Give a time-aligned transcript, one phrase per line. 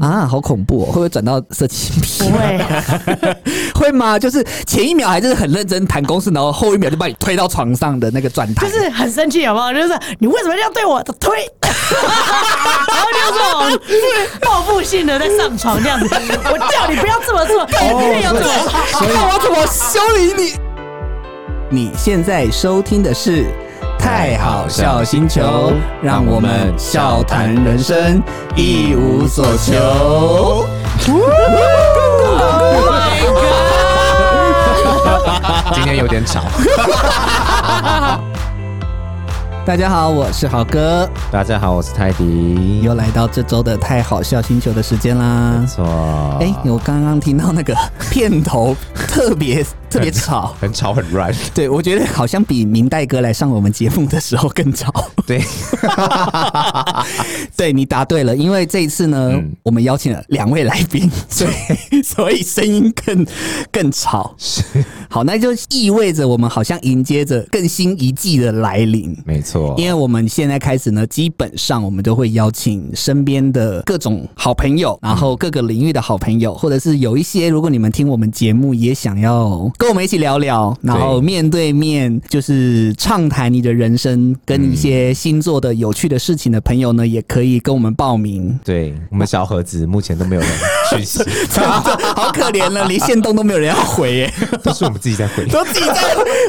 [0.00, 0.86] 啊，好恐怖哦！
[0.86, 2.30] 会不会转到色情片？
[2.30, 3.34] 不会，
[3.88, 4.18] 会吗？
[4.18, 9.72] 就是前一秒还是很认真谈公事，然后后一秒就把你推到床上的那个状态，就是很生气，好不好？
[9.74, 11.46] 就是你为什么要对我的推？
[11.60, 12.96] 然
[13.52, 16.08] 后就是报复性的在上床这样子，
[16.44, 17.66] 我叫你不要这么做，
[18.16, 20.54] 你要这么做，所以我怎么修理你？
[21.68, 23.44] 你现在收听的是。
[24.00, 28.22] 泰豪笑星球，让我们笑谈人生，
[28.56, 30.64] 一无所求。
[35.74, 36.40] 今天有点吵。
[39.66, 41.08] 大家好，我是豪哥。
[41.30, 42.80] 大家好，我是泰迪。
[42.82, 45.58] 又来到这周的太好笑星球的时间啦。
[45.60, 45.84] 没错。
[46.40, 47.76] 哎，我刚刚听到那个
[48.10, 49.64] 片头特别。
[49.90, 51.34] 特别吵，很吵很乱。
[51.52, 54.88] 对，我觉得好像比明代哥来上我们节目的时候更吵。
[55.26, 55.42] 对，
[57.56, 61.44] 对，你答对了，因为这一次呢，嗯、我们邀请了两位来宾，所
[61.90, 63.26] 以所以声音更
[63.72, 64.32] 更吵。
[64.38, 64.62] 是，
[65.10, 69.20] 好，那就意味着我们好像迎接着更新一季的来临。
[69.26, 79.70] 没错，因为我们现在开始呢，基本上我们都会邀请身边的各种好朋友，然后各个领域的好朋友，或者是有一些，如果你们听我们节目也想要。
[79.78, 88.58] 跟我们一起聊聊，然后面对面就是畅谈你的人生跟一些星座的有趣的事情的朋友呢，也可以跟我们报名。
[88.64, 90.50] 对，我们小盒子目前都没有人
[90.90, 91.22] 讯息，
[92.14, 95.94] 好可怜了，连线动都没有人要回耶，都是我们自己在回，都自己在。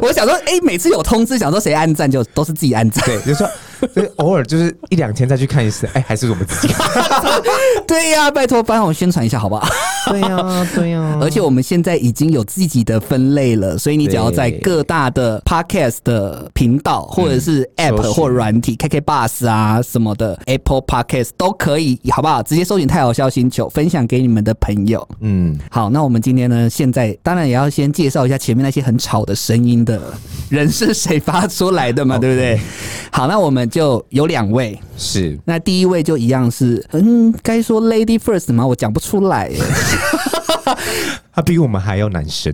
[0.01, 3.50] 我想说，哎，每次有通知，想说谁按赞就都是自己按对，就说。
[3.93, 6.73] 所以偶尔就是一两天再去看一次，哎，还是我们自己。
[7.88, 9.67] 对呀、啊，拜托帮我宣传一下好不好？
[10.09, 11.19] 对呀、啊， 对呀、啊。
[11.21, 22.41] 而且我们现在已经有自己的分类了，所以你只要在各大的 Podcast 的频道，或者是 App 或软体，KK Bus 啊什么的，Apple Podcast 都可以，好不好？
[22.43, 25.05] 直接搜寻太好笑星球，分享给你们的朋友。
[25.19, 29.99] 嗯，好，那我们今天呢，现在当然也要先介绍一下前面那些很吵的声音的
[30.49, 32.59] 人是谁发出来的嘛，对不对？
[33.11, 33.69] 好，那我们。
[33.71, 38.67] 就有两位，是那第一位就一样是，嗯，该说 Lady First 吗？
[38.67, 39.49] 我讲不出来。
[41.34, 42.53] 他比我们还要男生，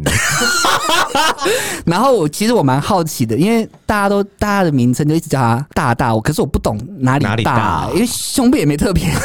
[1.86, 9.06] 然后我其实我蛮好奇的，因为大家都大家的名称就一直叫他大大，我可是我不懂哪里大，哪里大，因为胸部也没特别。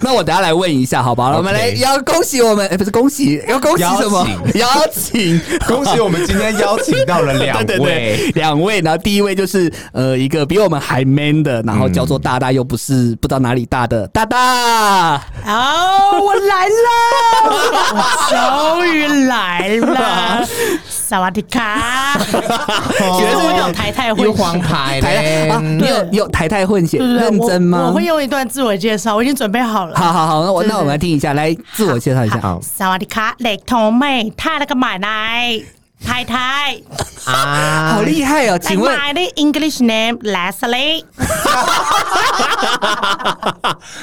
[0.00, 1.36] 那我等下来问一下，好不好？Okay.
[1.38, 4.24] 我们来要恭喜我们，哎、欸，不是恭喜，要恭喜什么？
[4.54, 8.80] 邀请，恭喜我们今天邀请到了两位，两位。
[8.80, 15.18] 然后第一位就是呃一个比我们还 man 的，然后叫做大大，又不是不知道哪里大的大大。
[15.42, 16.99] 好，我来了。
[17.92, 18.00] 我
[18.30, 20.46] 终于来了，
[20.88, 22.16] 萨瓦迪卡！
[22.18, 27.86] 觉得我有台泰混黄牌嘞，你有你有台泰混血，认真吗？
[27.88, 29.96] 我会用一段自我介绍，我已经准备好了。
[29.96, 32.38] 好好好，那我那我们来听一下，来自我介绍一下。
[32.40, 35.60] 好，萨瓦迪卡，雷同妹，他那个买来。
[36.04, 36.76] 太太
[37.24, 38.58] 啊，好厉害哦！
[38.58, 41.04] 请问，My English name Leslie。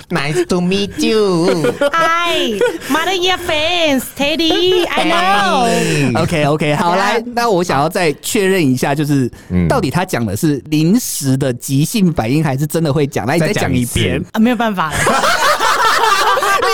[0.09, 1.73] Nice to meet you.
[1.91, 2.59] Hi,
[2.89, 4.85] my dear friends, Teddy.
[4.87, 6.21] I know.
[6.23, 9.29] OK, OK，好来，那我想要再确认一下，就是
[9.67, 13.25] 到底他讲的是临时的即兴反应，还是真的会讲？
[13.25, 14.39] 来你再讲一遍啊？
[14.39, 14.97] 没有办法了。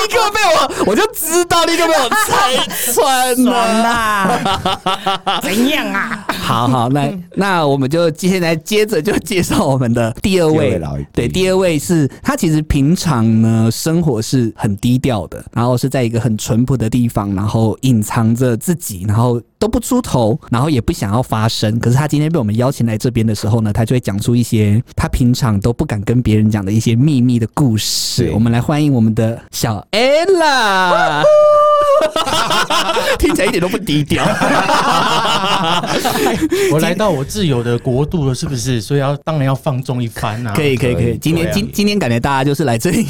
[0.04, 0.40] 立刻被
[0.86, 2.58] 我，我就知道立刻被我拆
[2.92, 5.40] 穿了。
[5.42, 6.26] 怎样啊？
[6.28, 10.82] 好好，那那我们就接下来接着就介绍我们的第二位。
[11.14, 21.80] 对，第二位是他其实平常呢生活是很低调的，然后是在一个很淳朴的地方，然后隐藏着自己，然后都不出头，然后也不想要发声。
[21.80, 28.30] 可是他今天被我们邀请来这边的时候呢，他就会讲出一些他平常都不敢跟别人讲的一些秘密的故事。
[28.34, 29.86] 我们来欢迎我们的小。
[29.94, 31.24] ¡Ela!
[33.18, 34.24] 听起来一点都不低调。
[36.72, 38.80] 我来到我自由的国度了，是不是？
[38.80, 40.54] 所以要当然要放纵一番啊！
[40.56, 41.18] 可以，可以，可以。
[41.18, 43.06] 今天今今天感觉大家就是来这里，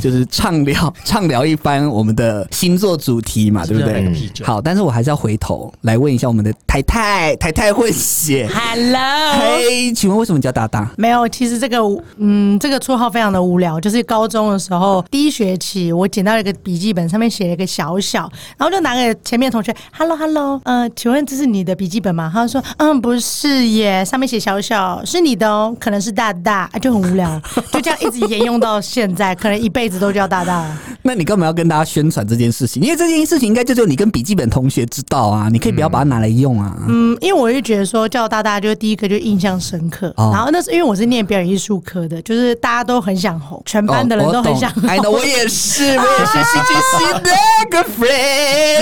[0.00, 4.12] 就是畅聊畅聊一番我们的星座主题嘛，对不对？
[4.42, 8.48] 好，但是我还是要回头来问一下我们的太太太太混血。
[8.52, 10.90] Hello，嘿，请问为什么叫大大？
[10.96, 11.78] 没有，其实这个
[12.18, 16.08] 嗯，这个绰号非常的无聊，就是高中的时候第一学期我。
[16.08, 22.30] 捡到一个笔记本，上面写了一个小小，然后就拿给前面同学，Hello Hello，呃，请问这是你的笔记本吗？
[22.32, 27.40] 他说，嗯，不是耶，上面写小小是你的哦，可能是大大，就很无聊，
[27.72, 30.66] 就这样一直沿用到现在，可能一辈子都叫大大。
[31.02, 32.82] 那你干嘛要跟大家宣传这件事情？
[32.82, 36.76] 因为这件事情应该就只有你跟笔记本同学知道啊，你可以不要把它拿来用啊。
[36.88, 40.12] 嗯，因为我就觉得说叫大大，就是第一个就印象深刻。
[40.16, 44.82] 哦、然后那是因为我是念表演艺术科的，就是大家都很想红，全班的人都很想红。
[45.08, 47.30] 我也是，我也是戏剧系的
[47.70, 48.27] 个 friend。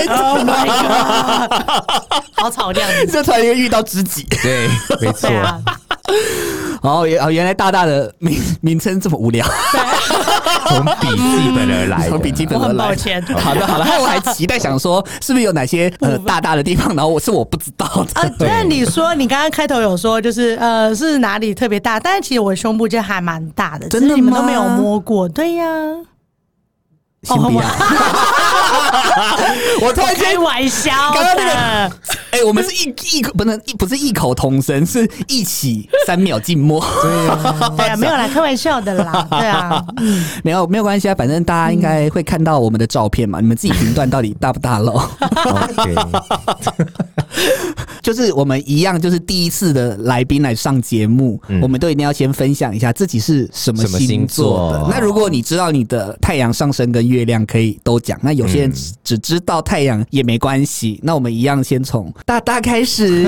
[0.09, 2.23] Oh my god！
[2.35, 4.25] 好吵这样子，这突然又遇到知己。
[4.41, 4.69] 对，
[5.01, 5.29] 没错。
[5.29, 5.61] 啊、
[6.81, 9.45] 哦，原原来大大的名名称这么无聊。
[10.67, 12.85] 从笔记本而来，从笔记本而来。
[12.87, 13.21] 抱歉。
[13.35, 13.85] 好的，好的。
[13.99, 16.95] 我还期待想说，是不是有哪些呃大大的地方？
[16.95, 18.21] 然后我是我不知道的。
[18.21, 21.99] 啊，那你说你刚刚开头有说，就是呃是哪里特别大？
[21.99, 25.27] 但是其实我胸部就还蛮大的，真的你们都没有摸过。
[25.27, 25.65] 对呀。
[27.23, 27.49] 先不
[28.97, 29.37] 要，
[29.81, 30.91] 我突然开玩笑。
[31.13, 31.95] 刚刚那个，
[32.31, 36.83] 哎，我们是异异口不能异不是异口同声，是一起三秒静默。
[37.01, 39.27] 对啊， 对啊，没有啦， 开玩笑的啦。
[39.29, 39.83] 对啊，
[40.43, 45.01] 没有没有关系啊，反正大家应该会看到我们的照片嘛，你们自己评断到底大不大喽。
[48.01, 54.87] 就是我们一样，就是第一次的来宾来上节目，我们都一定要先分享一下自己是什么星座的。
[54.89, 58.73] 那如果你知道你的太阳上升跟月亮可以都讲，那有些人
[59.03, 60.97] 只知道太阳也没关系。
[61.03, 63.27] 那我们一样先从大大开始。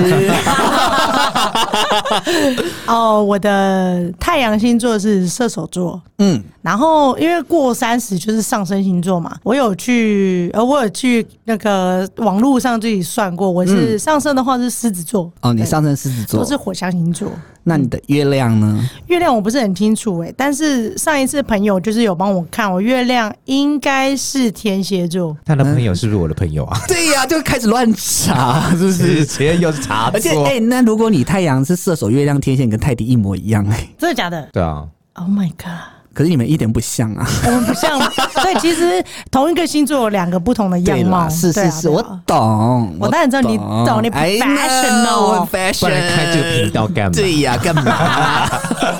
[2.86, 15.30] 哦，我的太阳星座是射手座，嗯，然后因为过三十就是上升星座嘛，我有去，呃，我有去那个网络上自己算过，我是上升的话是狮子座。
[15.42, 17.28] 哦，你上升狮子座，我是火象星座。
[17.70, 18.90] 那你的月亮呢？
[19.06, 25.36] 月亮我不是很清楚哎，但是上一次朋友就是有帮我看，我月亮应该是天蝎座。
[25.44, 26.80] 他的朋友是不是我的朋友啊？
[26.88, 29.24] 对呀，就开始乱查，是不是？
[29.24, 30.14] 直接又是查错。
[30.14, 34.48] 而且哎，那如果你太阳是射手，月亮天蝎跟泰迪一模一样哎，真的假的？
[34.52, 34.84] 对啊。
[35.14, 35.99] Oh my god！
[36.20, 37.26] 可是你们一点不像啊！
[37.46, 37.98] 我们不像，
[38.42, 41.26] 所以其实同一个星座有两个不同的样貌。
[41.30, 45.80] 是是是，我懂，我当然知道你懂，你 fashion 哦，fashion。
[45.80, 47.12] 不然开这个频道干嘛？
[47.14, 48.46] 对呀，干嘛？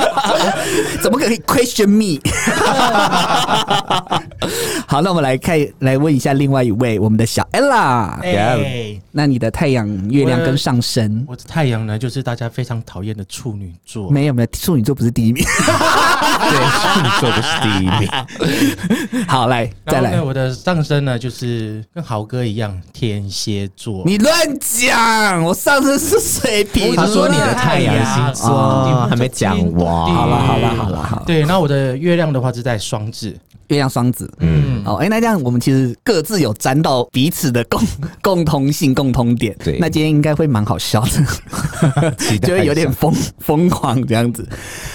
[1.02, 2.18] 怎么可以 question me？
[4.88, 8.18] 好，那我们来看，来问一下另外一位，我们的小 Ella。
[8.22, 11.22] 哎，那你的太阳、月亮跟上升？
[11.28, 14.10] 我的太阳呢，就是大家非常讨厌的处女座。
[14.10, 15.44] 没有没有，处女座不是第一名。
[16.50, 16.56] 对，
[16.94, 19.26] 处女座不是第一名。
[19.26, 20.20] 好，来再来。
[20.20, 24.02] 我的上升呢，就是跟豪哥一样，天蝎座。
[24.06, 26.94] 你乱讲，我上升是水瓶。
[26.94, 30.14] 他说你的太阳星座还没讲完。
[30.14, 31.22] 好了好了好了好。
[31.26, 33.36] 对，那我的月亮的话是在双子。
[33.70, 37.80] 月亮双子，嗯，哦，哎，那这样我们其实各自有沾到彼此的共
[38.20, 44.46] 共通性、共通点，对，那今天应该会蛮好笑的， 就会有点疯疯狂这样子。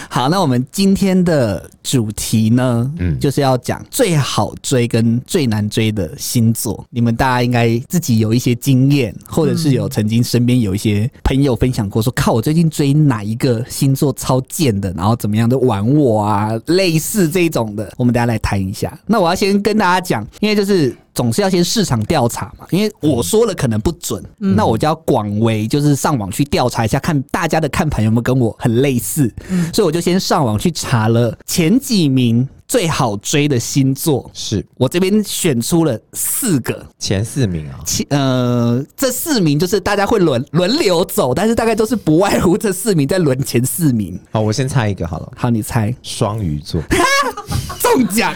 [0.10, 6.86] 好，那我们今天的主题呢，嗯，就是要讲最好追跟最难追的星座。
[6.90, 18.65] 你们大家应该自己有一些经验，或者是有曾经身边有一些朋友分享过，说靠，我最近追哪一个星座超贱的，然后怎么样的玩我啊，类似这种的，我们大家来谈。
[18.68, 34.66] 一下，那我要先跟大家讲，因为就是总是要先市场调查嘛，因为我说了可能不准，嗯、那我就要广为就是上网去调查一下，看大家的看盘有没有跟我很类似，嗯、所以我就先上网去查了前几名最好追的星座，是。
[34.76, 36.86] 我这边选出了四个。
[36.98, 44.20] 前四名啊，前呃这四名就是大家会轮轮流走，但是大概都是不外乎这四名在轮前四名。
[44.32, 45.96] 好，我先猜一个好了，好，你猜。
[46.02, 46.82] 双鱼座。
[47.96, 48.34] 中奖！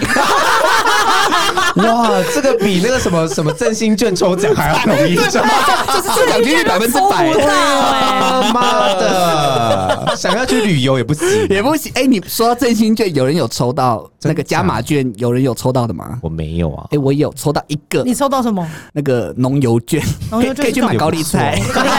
[1.76, 7.32] 哇，这个比那个什么什么振兴券抽奖还要容易中，这是中奖几率百分之百！
[8.54, 11.92] 妈的，想要去旅游也不行，也不行。
[11.96, 15.12] 哎，你说到振兴券，有人有抽到那个加码券？
[15.18, 16.18] 有人有抽到的吗？
[16.22, 16.88] 我没有啊。
[16.92, 18.04] 哎，我有抽到一个。
[18.04, 18.68] 你抽到什么？
[18.94, 20.02] 那个农油券，
[20.32, 21.90] 农游券可以去买高丽菜，高丽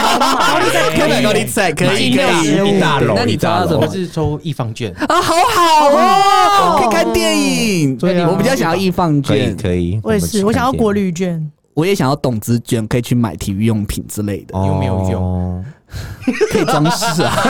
[0.71, 2.81] 菜可以买高丽菜，可以可以。
[3.15, 3.87] 那你抽到什么？
[3.91, 7.97] 是抽艺 FUN 券啊，好好哦，可以看电影。
[7.97, 9.99] 对，我比较想要艺 FUN 券，可以。
[10.03, 14.57] 我也是，我想要国旅券，我也想要董子券，可以去买体育用品之类的。
[14.65, 15.65] 有没有用？
[16.53, 17.35] 可以装饰啊！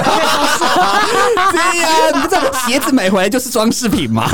[1.51, 4.27] 对呀，你不知道鞋子买回来就是装饰品吗？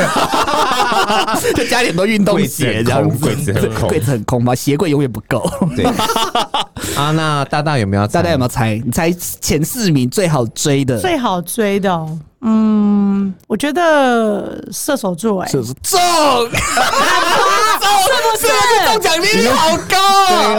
[1.54, 4.56] 就加点多运动鞋，这样子柜子很空，柜子很空吗？
[4.56, 5.46] 鞋柜永远不够。
[5.76, 5.84] 对
[6.96, 8.08] 啊，那大大有没有？
[8.08, 8.82] 大大有没有猜？
[8.86, 10.98] 你猜前四名最好追的？
[11.02, 12.08] 最好追的，
[12.42, 16.00] 嗯，我觉得射手座，哎，射手，中，
[18.04, 19.98] 是不是中奖率好高？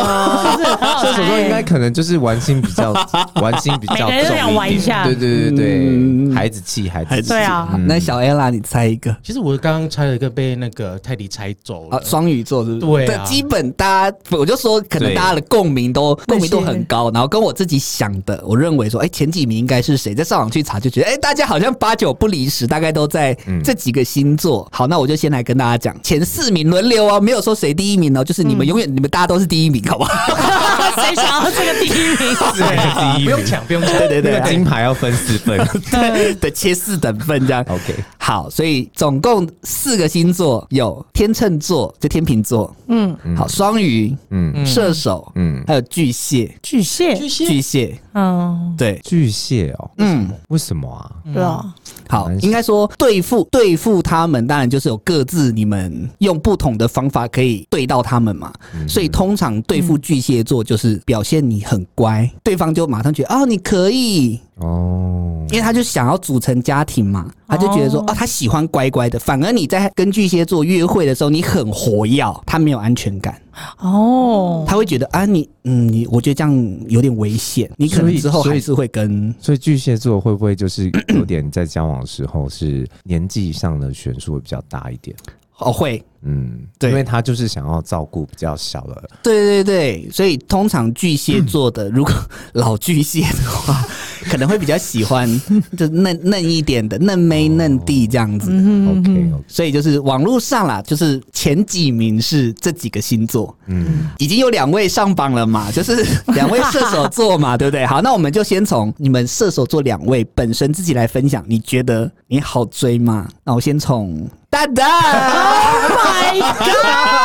[0.03, 0.57] 啊，
[1.01, 2.93] 射手座应该可能就是玩心比较
[3.37, 7.69] 玩心比较重，每个人都想玩一下，对对对对，孩子气孩子气，对啊。
[7.87, 9.15] 那小 Ella，你猜一个？
[9.23, 13.07] 其实我刚刚猜了一个被那个泰迪猜走了啊，双鱼座是不是？
[13.07, 20.15] 对啊，基本大家我就说，可能大家的共鸣都共鸣度很高，然后跟我自己想的，我认为说，哎，前几名应该是谁？
[20.15, 24.67] 再上网去查就觉得，哎，大家好像八九不离十，大概都在这几个星座。
[24.73, 30.13] 好，那我就先来跟大家讲前四名轮流哦，没有说谁第一名哦，就是你们永远你们大家都是第一名，好不好？
[30.95, 32.17] 谁想要这个第一名？
[32.17, 33.99] 第一，不用抢，不用抢。
[33.99, 35.59] 对对对，金牌要分四份，
[35.91, 36.35] 对。
[36.35, 37.65] 对，切四等份这样。
[37.69, 51.11] OK，好，所以总共四个星座有天秤座，就天秤座，嗯，好，双鱼，嗯，射手，嗯，还有巨蟹，巨蟹，巨蟹，巨蟹，嗯，对，巨蟹哦，嗯，为什么啊？
[51.33, 51.65] 对啊，
[52.09, 58.53] 好，应该说对付对付他们，当然就是有各自你们用不同的方法可以对到他们嘛，
[58.87, 64.41] 所以通常对付巨蟹座就是表现你很乖，对方就马上觉得哦，你可以。
[64.57, 69.17] 哦，因为他就想要组成家庭嘛，他就觉得说，哦，他喜欢乖乖的。
[69.17, 73.41] 反而你在跟巨蟹座约会的时候，你很活跃，他没有安全感。
[73.79, 79.33] 哦，他会觉得啊，你嗯，你我觉得这样有点危险，你可能之后还是会跟。
[79.39, 85.17] 所以巨蟹座会不会就是有点在交往的时候是年纪上的悬殊会比较大一点？
[85.59, 89.11] 哦，会，嗯，对，因为他就是想要照顾比较小的。
[89.23, 92.13] 对对对，所以通常巨蟹座的，如果
[92.55, 93.87] 老巨蟹的话。
[94.29, 95.27] 可能会比较喜欢
[95.79, 107.87] 就嫩嫩一点的嫩妹嫩弟这样子，OK，所以就是网络上啦，就是前几名是这几个星座，嗯，已经有两位上榜了嘛，就是两位射手座嘛，对不对？
[107.87, 113.27] 好，那我们就先从你们射手座两位本身自己来分享，你觉得你好追吗？
[113.45, 114.29] 那我先从。
[114.51, 116.73] 大大，Oh my God！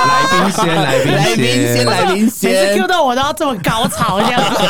[0.09, 1.07] 来宾先，来宾
[1.73, 2.51] 先，来宾先。
[2.51, 4.61] 每次 Q 到我都要这么高潮这样子。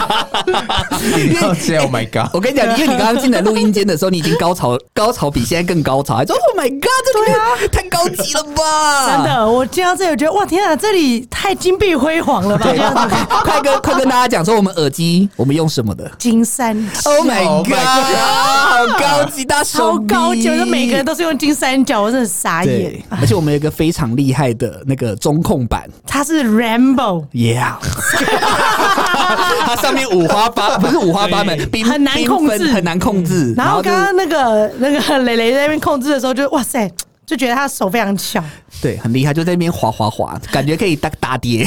[1.17, 2.29] 你要先，Oh my God！
[2.31, 6.91] 我跟你讲，因为你刚刚进来录音间的时候，你已经高潮，高潮比现在更高潮，还说 Oh my God！
[7.11, 7.41] 这里啊，
[7.71, 9.07] 太高级了吧？
[9.09, 12.67] 真的，我进到这里，我觉得哇，天啊，这里太金碧辉煌了吧？
[12.69, 16.07] 这样子，快跟快跟大家讲说，我们耳机我们用什么的？
[16.19, 17.09] 金三角。
[17.09, 17.79] Oh my God！
[17.79, 22.42] 好高级，大手好高级，我觉得每个人都是用金三角，我真的是。
[22.65, 27.73] 对，而且我们有一个非常厉害的那个中控板，它是 Rainbow，Yeah，
[29.65, 33.53] 它上面五花八 不是五花八门，很难控制，很难控制。
[33.53, 36.91] 然后刚刚那个那个 磊磊在那边控制的时候，就哇塞，
[37.25, 38.43] 就觉得他手非常巧，
[38.81, 41.65] 对，很厉害，就在那边滑滑滑，感觉可以打打碟。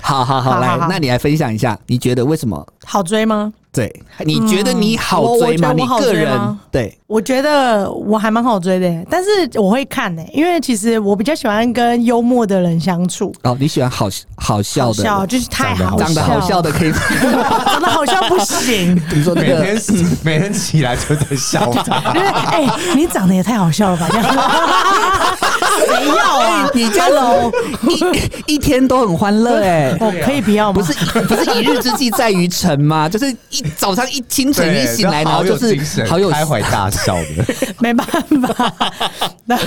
[0.00, 2.66] 好好好，来，那你来分享一下，你觉得为什么？
[2.84, 3.52] 好追吗？
[3.72, 5.72] 对，你觉得你好追吗？
[5.72, 13.34] 你个人对，我觉得我还蛮好追的，但是我会看呢，因为其实我比较喜欢跟幽默的人相处。
[13.42, 16.92] 哦，你喜欢好好笑的，笑就是太好笑，长得好笑的可以，
[17.66, 18.94] 长得好笑不行。
[19.10, 19.82] 比如说 每天
[20.22, 21.96] 每天起来就在笑他，
[22.52, 22.64] 哎，
[22.94, 24.06] 你长得也太好笑了吧？
[24.08, 24.24] 这样
[25.80, 26.70] 谁要啊？
[26.72, 27.50] 你家楼
[28.46, 30.80] 一一天都很欢乐哎，哦，可以不要吗？
[30.80, 30.92] 不是
[31.24, 33.08] 不是一日之计在于晨吗？
[33.08, 33.60] 就是一。
[33.76, 38.72] 早上一清晨一醒来，然后就是好有开怀大笑的， 没办法，
[39.46, 39.58] 那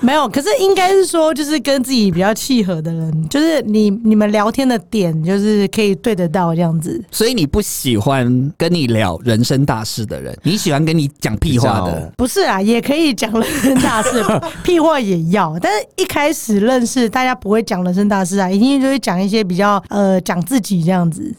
[0.00, 0.28] 没有。
[0.28, 7.02] 可是应该是说，就是跟自己比较契合的人，就是你你们聊天的点，就是可以对得到这样子。
[7.10, 12.12] 所以你不喜欢跟你聊人生大事的人，你喜欢跟你讲屁话的？
[12.16, 14.22] 不是啊，也可以讲人生大事，
[14.62, 15.58] 屁话也要。
[15.60, 21.34] 但是一开始认识，大家不会讲人生大事啊，一定就会讲一些比较呃讲自己这样子。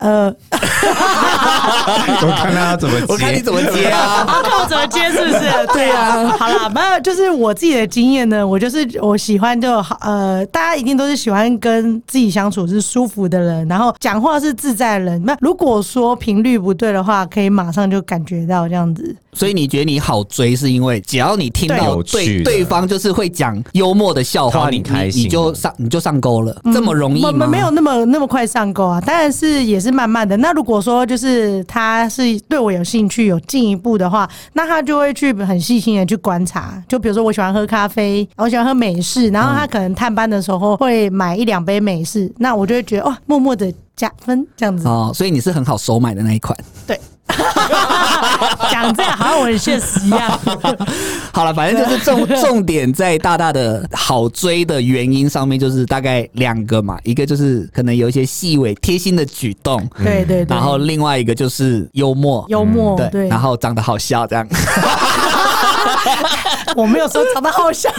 [0.00, 4.24] 呃， 我看他怎么接，我看你怎么接啊？
[4.26, 5.40] 啊看我怎么接是不是？
[5.74, 8.46] 对啊，好了，没有，就是我自己的经验呢。
[8.46, 15.22] 我就是我喜欢就好，呃，大家一定都是喜欢跟自己相处是舒服的人，然后讲话是自在的人。
[15.24, 19.14] 那如果说频率不对的话，可以马上就感觉到这样子。
[19.32, 27.46] 所以你觉得你好追，是因为只要你听到对对方就是会讲幽默的笑话，你开心，你就上你就上钩了，这么容易吗？
[27.46, 29.89] 没有那么那么快上钩啊，当然是也是。
[29.90, 36.82] 慢慢的，那如果说就是他是对我有兴趣、有进一步的话，那他就会去很细心的去观察。
[36.88, 44.86] 就比如说，我喜欢喝咖啡，我喜欢喝美式，然后他可能探班的时候会买一两杯美式，那我就会觉得哇，默默的加分这样子。
[44.86, 46.56] 哦，所以你是很好收买的那一款。
[46.86, 46.98] 对。
[48.70, 50.38] 讲这样好像我很现实一样。
[51.32, 64.46] 好了，反正就是重重点在大大的好追的原因上面，就是大概两个嘛，一个就是可能有一些细微贴心的举动，对对，然后另外一个就是幽默，幽默对，然后长得好笑这样。
[66.76, 67.90] 我没有说长得好笑。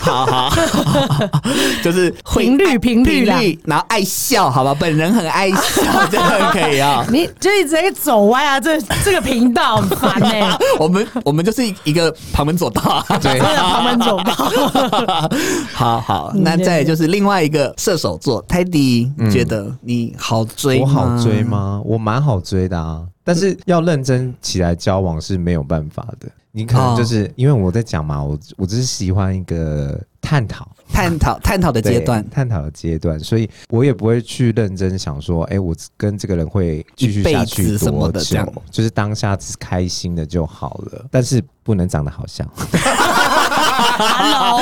[0.00, 0.52] 好 好，
[1.82, 7.04] 就是频率频率啦，然后爱笑，好吧，本人很爱笑，这样可以啊。
[7.10, 10.58] 你就一直在走歪啊，这这个频道很烦呢。
[10.78, 14.32] 我们我们就是一个旁门左道，对，旁门左道。
[15.72, 21.80] 好好，那再就是另外一个射手座泰迪，觉得你好追，我好追吗？
[21.84, 23.02] 我蛮好追的啊。
[23.24, 38.52] 但是要认真起来交往是没有办法的，你可能就是因为我在讲嘛，我我只是喜欢一个探讨、探讨、 探讨的阶段、探讨的阶段，所以我也不会去认真想说，哎，我跟这个人会继续下去多久？
[38.70, 42.44] 就是当下是开心的就好了，但是不能长得好笑。
[43.98, 44.60] Hello，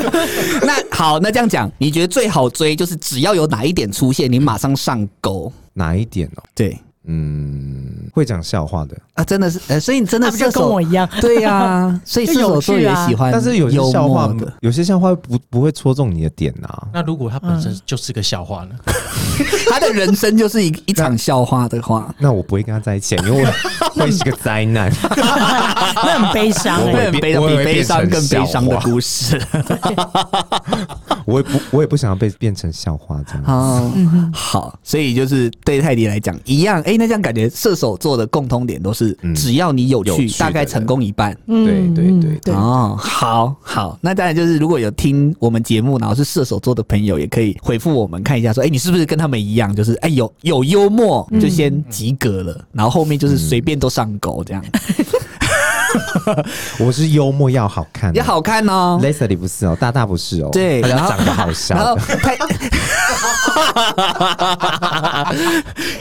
[0.64, 6.42] 那好，那这样讲，你觉得最好追就是只要有哪一点出现，你马上上钩，哪一点哦？
[6.54, 6.78] 对。
[7.10, 16.86] 嗯，会讲笑话的啊，真的是，呃，所以你真的是跟我一样， 对呀、啊，所以射手座也喜欢，但是有些笑话的，有些笑话不不会戳中你的点啊。
[16.92, 18.74] 那如果他本身就是个笑话呢？
[18.86, 23.42] 嗯、 他的人生就是一一场笑话的话，那我不会跟他在一起，因为
[23.96, 29.40] 我会是个灾难， 那很悲伤，会很悲伤，比悲伤更悲伤的故事。
[31.24, 33.50] 我也不，我也不想要被变成笑话这样子。
[33.50, 36.97] 哦，好，所以就是对泰迪来讲一样，哎、欸。
[36.98, 41.38] 那这样感觉射手座的共通点都是，只要你有趣，嗯、有趣大概成功一半。
[41.46, 41.64] 嗯，
[41.94, 42.54] 对对对，对。
[42.54, 54.64] 哦，好好，那当然就是如果有听我们节目，然后是射手座的朋友，也可以回复我们看一下，说，哎、欸，你是不是跟他们一样，就是哎、欸、有有幽默就先及格了，然后后面就是随便都上钩这样。
[56.78, 58.98] 我是幽默要好看，要好看哦。
[59.02, 62.36] Leslie 不是哦，大大不是哦，对，然后长得好笑，然后太，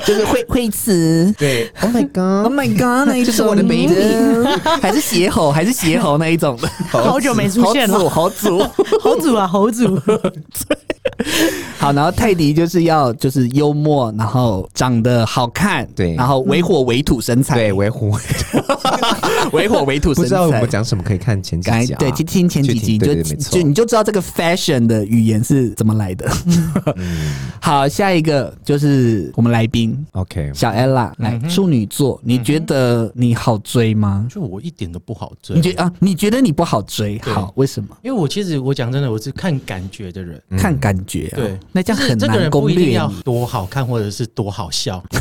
[0.06, 3.90] 就是会会词，对，Oh my God，Oh my God，那一就是我的 baby，
[4.82, 6.58] 还是邪猴，还是邪猴那一种。
[6.58, 8.64] 的，好久没出现了，猴组，
[9.02, 10.00] 猴组啊，猴组。
[11.80, 18.18] 好，然后泰迪就是要就是幽默，然后长得好看，对，然后为火为土身材，对，为火为
[19.68, 26.30] 土，不知道我们讲什么，可以看前几集，对，听听前几集，就就你就知道这个 fashion 的语言是怎么来的。
[27.62, 34.28] 好，下一个就是我们来宾，OK，小 Ella 来，处女座，你觉得你好追吗？
[34.30, 35.56] 就我一点都不好追。
[35.56, 35.92] 你觉得啊？
[36.00, 37.20] 你觉得你不好追？
[37.20, 37.96] 好，为什么？
[38.04, 41.28] 因为我其实我讲真的，我是看感觉的人，看感觉。
[41.36, 42.94] 对，那这样很难攻略。
[42.94, 45.04] 要多好看，或者是多好笑。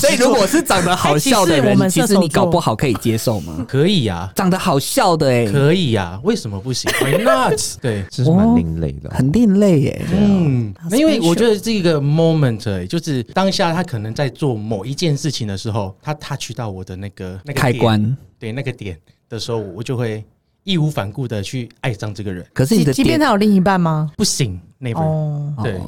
[0.00, 3.64] 所以，如果是长得好笑的人，其实你搞不好可以接受吗？
[3.68, 7.58] 可以呀，长得好笑的哎，可以呀，为什么不行？Why not？
[7.80, 10.04] 对，这是蛮另类的，很另类耶。
[10.12, 20.22] 嗯，因为我觉得这个 moment 就是当下他可能在做某一件事情的时候，他 touch 到我的那个那个开关，对那个点的时候，我就会。
[20.66, 24.10] 义无反顾的去爱上这个人，可是你的即便他有另一半吗？
[24.16, 25.78] 不行，那份对，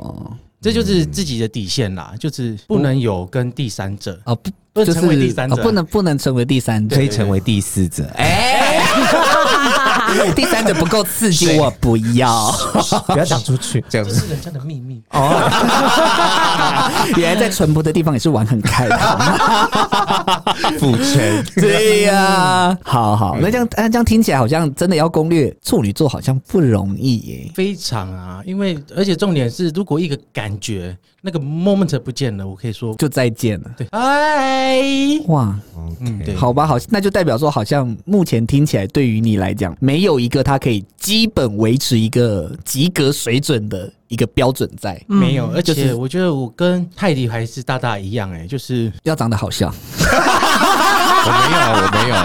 [0.61, 8.86] 这就是自己的底线啦，就是不能有跟第三者哦，不，不能成为第三者，不能不能成为第三者，可以成为第四者，哎。
[10.35, 12.51] 第三者不够刺激，我不要，
[13.07, 15.03] 不要讲出去，这样子是人家的秘密。
[15.11, 15.43] 哦。
[17.17, 18.99] 原来在淳朴的地方也是玩很开的，
[20.79, 21.45] 父权。
[21.57, 22.77] 对呀。
[22.83, 33.71] 好好，那这样那这样听起来好像真的要攻略处女座好像不容易耶，非常啊，因为而且重点是，如果一个感觉那个 moment 不见了，我可以说就再见了。
[33.77, 34.83] 对，哎，
[35.27, 35.55] 哇，
[36.01, 49.73] 嗯，对，好吧，好，那就代表说好像目前听起来对于你来讲没有一个他可以基本维持一个及格水准的一个标准在，没有，而且我觉得我跟泰迪还是大大一样，哎，就是要长得好笑。
[51.27, 52.17] 我没有，我没有，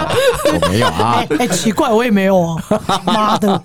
[0.52, 1.24] 我没有啊！
[1.30, 2.62] 哎、欸欸，奇怪，我也没有啊！
[3.04, 3.62] 妈的，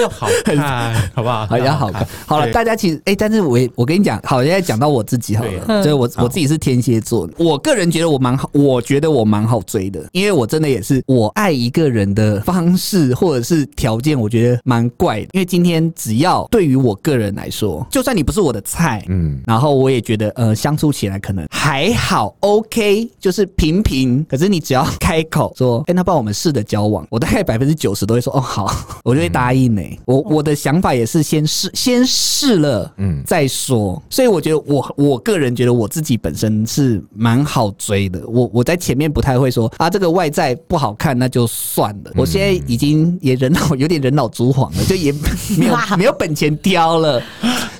[0.00, 1.46] 要好看，好不好？
[1.46, 2.06] 好要好看。
[2.26, 15.28] 好了，大家其实哎、欸，但是我我跟你讲，好，现在讲到我自己好了，就是我我自己是天蝎座，我个人觉得我蛮好，我觉得我蛮好追的，因为我真的也是我爱一个人的方式或者是条件，我觉得蛮怪的。
[15.32, 22.75] 因为今天只要对于我个人来说，就算你不是我的菜，嗯，然后我也觉得呃相处起来可能还好，OK。
[22.76, 28.70] K 就是平平，可是你只要开口说， 哎、欸，那帮我们试着交往，我大概百分之九十都会说，哦，好，
[29.02, 29.98] 我就会答应呢、欸。
[30.04, 34.02] 我我的想法也是先试，先试了，嗯，再说。
[34.10, 38.20] 所以我觉得我我个人觉得我自己本身是蛮好追的。
[38.28, 42.12] 我我在前面不太会说啊，这个外在不好看那就算了。
[42.14, 45.10] 我现在已经也人老 有点人老珠黄了，就也
[45.56, 47.22] 没有没有本钱挑了。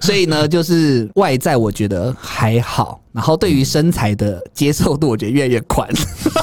[0.07, 3.01] 所以呢，就是外在我觉得还好。
[3.13, 5.89] 然后对于身材的接受度，我觉得越来越宽。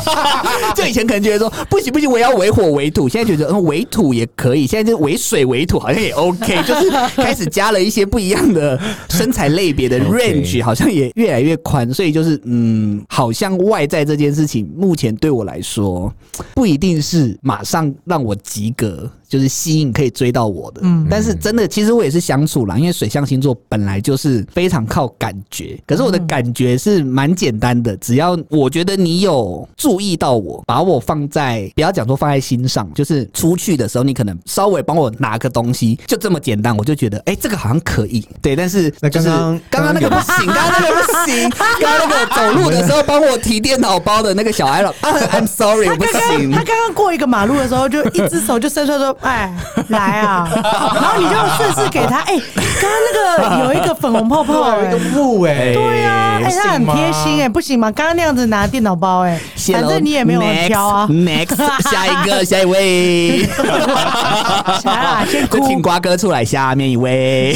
[0.76, 11.94] 就以前可能觉得说不行不行，我要为火为土，现在觉得嗯为土也可以，现在就为水为土好像也 OK， 就是开始加了一些不一样的身材类别的 range，好像也越来越宽。
[11.94, 16.12] 所以就是嗯，好像外在这件事情，目前对我来说
[16.56, 19.08] 不一定是马上让我及格。
[19.30, 39.30] 就是吸引可以追到我的，嗯，但是真的，其实我也是相处啦，因为水象星座本来就是非常靠感觉，可是我的感觉是蛮简单的，只要我觉得你有注意到我，把我放在不要讲说放在心上，就是出去的时候，你可能稍微帮我拿个东西，就这么简单，我就觉得哎、欸，这个好像可以， 对，但是就是
[39.70, 46.52] 刚刚那个不行，刚刚那个不行，刚刚那个走路的时候帮我提电脑包的那个小孩了，I'm sorry，我不行。
[46.52, 49.18] 他刚刚过一个马路的时候，就一只手就伸出来说。
[49.22, 49.54] 哎，
[49.90, 50.50] 来啊！
[50.94, 52.20] 然后你就顺势给他。
[52.22, 57.92] 哎，刚刚那个有一个粉红泡泡， 有一个雾哎，对呀，哎，他很贴心哎，不行吗？
[57.92, 59.40] 刚刚那样子拿电脑包哎，
[59.72, 61.08] 反正你也没有挑啊。
[61.10, 61.58] Next，
[61.90, 63.48] 下一个，下一位。
[64.86, 67.56] 来，先请瓜哥出来，下面一位。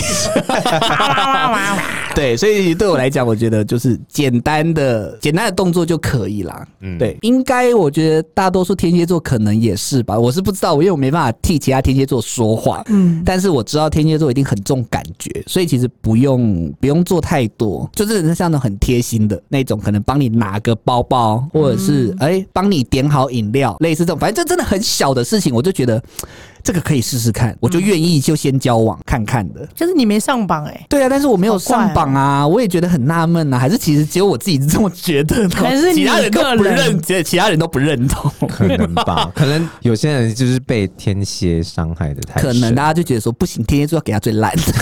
[2.15, 6.65] 对，所以对我来讲，我觉得就是简单的、简单的动作就可以啦。
[6.81, 10.17] 嗯，对，应该我觉得大多数天蝎座可能也是吧。
[10.17, 12.83] 我是不知道，因为我没办法替其他天蝎座说话。
[12.87, 26.01] 嗯，但是我知道天蝎座一定很重感觉，所以其实不用不用做太多，就是像那种很贴心的那种，可能帮你拿个包包，或者是哎帮你点好饮料，类似这种，反正这真的很小的事情，我就觉得。
[26.67, 29.65] 这个可以试试看，我就愿意就先交往看看的。
[29.73, 35.49] 就是你没上榜哎、欸，对啊，但是我没有上榜啊，我也觉得很纳闷啊，还是其实只有我自己是这么觉得呢？
[35.55, 38.29] 还是其他人都不认，其他人都不认同？
[38.49, 44.73] 可能吧， 可能有些人就是被天蝎伤害的太深，可能大家就觉得说不行，天蝎座要给他最烂的，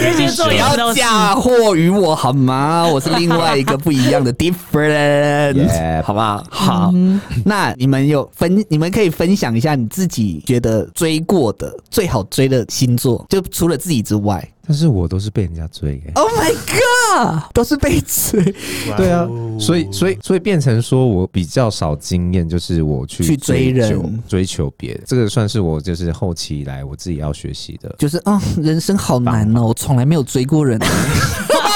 [0.00, 2.86] 天蝎座 也要嫁祸于我好吗？
[2.90, 6.02] 我是另外一个不一样的 different，、yeah.
[6.02, 6.42] 好不好？
[6.48, 10.21] 好，嗯、那你们有分，你们可以分享一下你自己。
[10.22, 16.00] 你觉得追过的最好追的星座，就除了自己之外，但是我都是被人家追。
[16.14, 18.40] Oh my god，都是被追。
[18.96, 27.92] 对啊，所以所以所以变成说我比较少经验，就是我去去追人、追求别人，这个算是我就是后期以来我自己要学习的。
[27.98, 30.78] 就是啊、哦，人生好难哦，我从来没有追过人。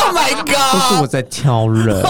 [0.07, 2.01] Oh my god，都是我在挑人。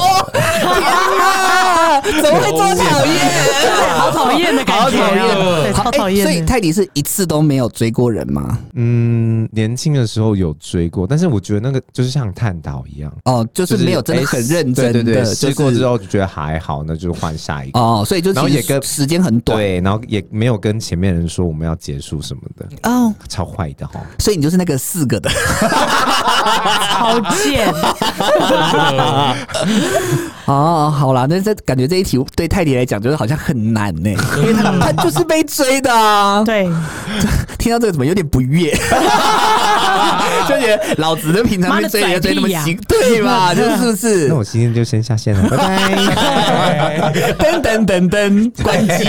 [2.23, 3.15] 怎么会这么讨厌？
[3.97, 6.25] 好讨厌的感觉，好讨厌。
[6.25, 8.59] 所以泰迪是一次都没有追过人吗？
[8.75, 14.93] 嗯，年轻的时候有追过，但是我觉得那个就是像探讨一样，哦，就是没有真的很认真的。
[14.93, 17.81] 对对对，追过之后就觉得还好，那就换下一个。
[17.81, 22.67] 哦，所以就然后也跟时间很短，对，然后也没有跟前面人说我们要结束什么的。
[22.91, 24.01] 哦，超坏的哈。
[24.19, 25.31] 所以你就是那个四个的，
[26.91, 27.73] 超贱。
[30.47, 36.43] 哦，好啦，那这感觉这一题对泰迪来讲，就是好像很难呢，因为他 他就是被追的啊。
[36.45, 36.71] 对，
[37.59, 38.71] 听到这个怎么有点不悦？
[40.49, 43.53] 就觉得老子的平常被追也追那么勤，对吧？
[43.55, 44.29] 就是不是？
[44.29, 47.13] 那我今天就先下线了，拜拜。
[47.39, 49.05] 噔噔噔噔，关机。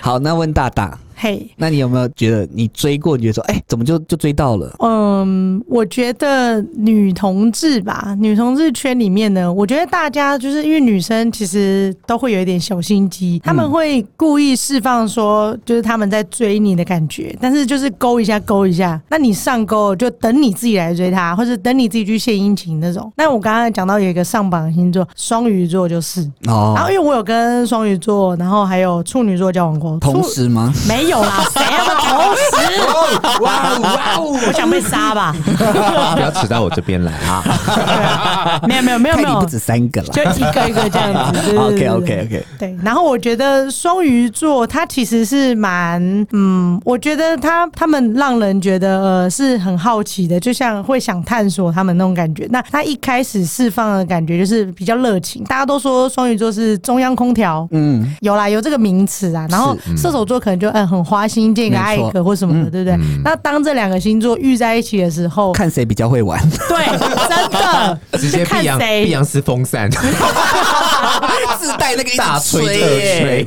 [0.00, 0.96] 好，那问大大。
[1.22, 3.16] 嘿、那你有没有觉得你追过？
[3.16, 4.74] 你觉得说，哎、欸，怎么就就追到了？
[4.80, 23.12] 嗯，我觉得女同志吧，女同志圈里面呢，我觉得大家就是因为女生其实都会有一点小心机，他们会故意释放说，就是他们在追你的感觉，但是就是勾一下勾一下，那你上钩就等你自己来追他，或者等你自己去献殷勤那种。
[23.16, 30.74] 那我刚刚讲到有一个上榜的星座，双鱼座就是哦，然后因为我有跟双鱼座，然后还有处女座交往过，同时吗？
[30.88, 31.11] 没有。
[31.12, 33.42] 有啦， 谁要的同时？
[33.42, 34.18] 哇哇！
[34.20, 35.34] 我想被杀吧！
[36.14, 38.60] 不要迟到我这边来啊！
[38.66, 41.56] 没有没有没有没有，不止三个了，就一个一个这样子。
[41.56, 42.46] OK OK OK。
[42.58, 46.00] 对，然后我觉得双鱼座他其实是蛮
[46.32, 52.46] 嗯，我觉得他他们让人觉得呃是很好奇的，就像会想探索他们那种感觉。
[52.50, 59.46] 那他一开始释放的感觉就是比较热情，大家都说双鱼座是中央空调，嗯，有啦有这个名词啊。
[59.50, 61.01] 然后射手座可能就嗯很。
[61.04, 62.94] 花心见个爱个或什么的，对不对？
[62.94, 66.40] 嗯、那当这两个星座遇在一起的时候，看谁比较会玩。
[66.68, 69.04] 对，真的直接看谁。
[69.04, 69.90] 碧昂斯风扇，
[71.58, 72.86] 自带那个大吹特
[73.20, 73.46] 吹，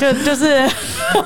[0.00, 0.68] 就就是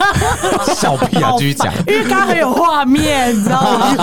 [0.74, 1.32] 小屁啊！
[1.38, 3.96] 继续讲，因为刚刚很有画面，你知道吗？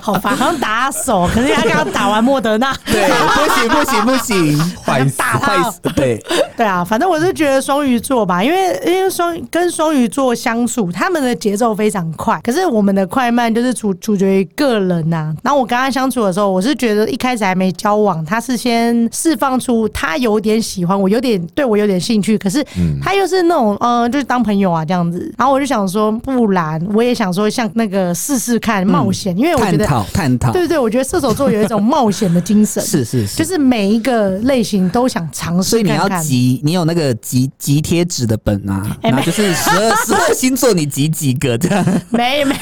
[0.00, 6.22] 好烦，好像打手，可是他刚刚打完莫德纳，对，不行不行不行，坏死坏死，对
[6.56, 15.34] 对啊，反正我是觉得双鱼座吧，因为因为双跟双鱼座相处，他们的节奏非常快，可是我们的快慢就是处处决于个人呐、啊。
[15.42, 22.64] 然后我跟他相处的时候，我是觉得一开始还没交往，他是先释放出他有点喜欢我，有点对我有点兴趣，可是
[23.02, 25.30] 他又是那种嗯、呃，就是当朋友啊这样子。
[25.36, 35.68] 然后我就想说，不然我也想说像那个试试看冒险，因为我觉得探讨探讨，对对，我觉得射手座有一种冒险的精神， 是是是，就是每一个类型都想尝试。
[35.68, 41.84] 所以你要集，你有那个集集贴纸的本啊，那就是十二 十二星座你集几个这样？
[42.08, 42.54] 没没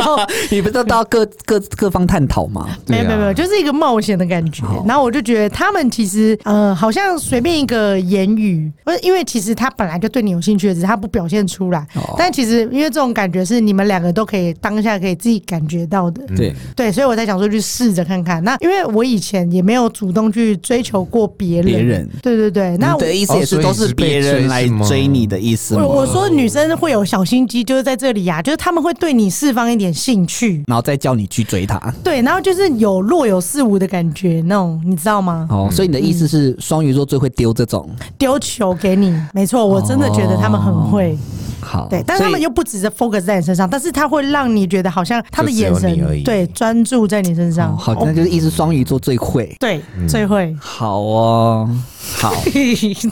[0.00, 0.18] 有，
[0.50, 2.66] 你不是到各各各方探讨吗？
[2.88, 4.64] 没有没有没有，就是一个冒险的感觉。
[4.84, 11.84] 然后我就觉得他们其实呃，好像随便一个言语，不是因为其实他本来就对你有兴趣，只是他不表现出来。
[12.16, 16.24] 但其实因为这种感觉是你们两个都可以当下可以自己感觉到的。
[16.36, 18.44] 对对，所以我才想说去试着看看。
[18.44, 22.76] 那因为我以前也没有主动去追求过别人，别人对对对。
[22.76, 25.84] 那我的意思也是都是别人来追你的意思吗？
[25.84, 31.78] 我说女生会有小心机，就是在这里呀、啊，就是他们会对你释放一点兴趣，然后再叫你去追他。
[32.02, 35.46] 对，然后就是有若有似无的感觉，那种你知道吗？
[35.50, 37.88] 哦，所以你的意思是双鱼座最会丢这种
[38.18, 39.14] 丢球给你？
[39.32, 41.16] 没错，我真的觉得他们很会。
[41.64, 47.72] 好，对，但是他们又不只是 focus 在你身上，但是他会让你觉得好像他的眼神对专注在你身上。
[47.72, 50.54] 哦、好，那就是一直双鱼座最会，对，嗯、最会。
[50.60, 51.68] 好哦，
[52.18, 52.34] 好，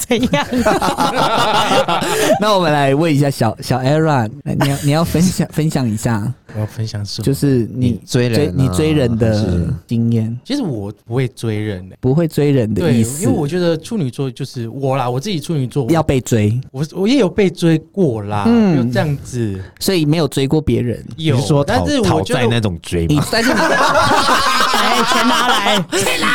[0.08, 0.46] 怎样？
[2.40, 6.32] 那我们来问一下小小 Era，你要你要分享分享一下。
[6.54, 7.24] 我要分享什么？
[7.24, 10.38] 就是你追人，你追人的经验。
[10.44, 13.24] 其实我不会追人的，不会追人的意思。
[13.24, 21.02] 因为我觉得处女座就是我啦，我自己处女座要被追，我我也有被追过啦，嗯，这样子，所以没有追过别人。
[21.16, 23.24] 有说，但是讨债那种追吗？
[23.30, 26.28] 但是你 来钱拿来，钱来，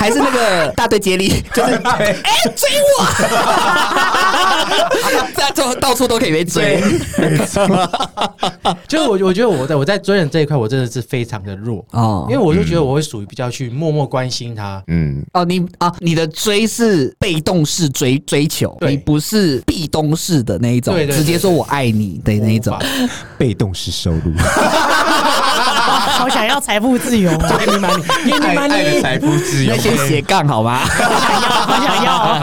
[0.00, 2.02] 还是那个大队接力，就是哎
[2.56, 3.04] 追我，
[5.34, 6.82] 在就到处都可以被追，
[8.88, 9.52] 就我我觉得。
[9.52, 11.84] 我在我在追人这一块，我真的是非常的弱。
[11.90, 22.78] 哦，因为我就觉得我会属于比较去默默关心他，嗯，哦，你啊，你的追是被动式追追求，你不是壁咚式的那一种，直接说我爱你的那一种，
[23.36, 24.32] 被动式收入。
[24.42, 30.78] 好想要财富自由，给你 money，给你 money，财富自由，那先斜杠好吗？
[30.86, 32.38] 好想要，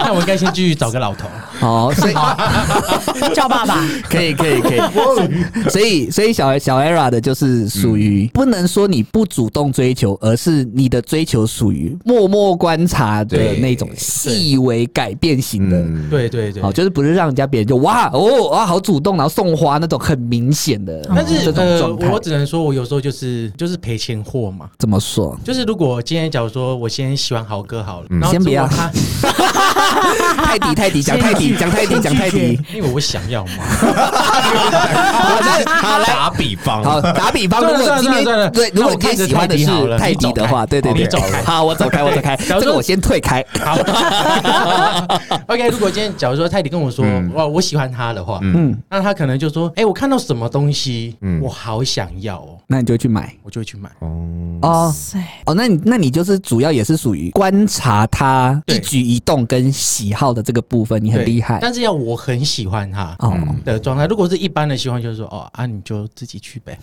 [0.06, 1.28] 那我应该先继续找个老头。
[1.58, 2.14] 好，所以
[3.34, 4.78] 叫爸爸，可以，可以，可以。
[5.68, 15.84] 所以，所以小小 Era 的就是属于不能说你不主动追求，而是你的追求属于默默观察的那种细微改变型的。
[16.08, 21.04] 对对对，好，就是不是让人家别人就哇哦哇好主动，然后送花那种很明显的。
[21.14, 24.68] 但是这种状态，我只能说我有时候就是就是赔钱货嘛。
[24.78, 25.36] 怎么说？
[25.44, 28.90] 就是如果今天假如说我先喜欢豪哥好了，然后先不要他，
[30.44, 31.47] 泰迪泰迪讲泰迪。
[31.56, 33.64] 讲泰迪，讲泰迪， 因为我想要嘛。
[35.66, 37.60] 好，打比方，好，打比方。
[37.62, 39.66] 如果今天对，如果今天喜欢的是
[39.98, 42.36] 泰迪的话，对对对，好，我走开，我走开。
[42.36, 43.44] 这个我先退开。
[43.60, 43.76] 好，
[45.48, 45.68] OK。
[45.68, 53.88] 如果今天假如说泰迪跟我说，哇，我喜欢他的话，嗯，那他可能就说，哎，我看到什么东西，我好想要哦，那你就去买，我就会去买。
[54.00, 54.08] 哦。
[54.62, 54.94] 哦。
[55.46, 61.37] 哦，那你那你就是主要也是属于观察他一举一动跟喜好的这个部分，你很厉害。
[61.60, 63.16] 但是要我很喜欢他
[63.64, 66.78] 的状态，如果是一般的喜欢，就是说哦啊，你就自己去呗。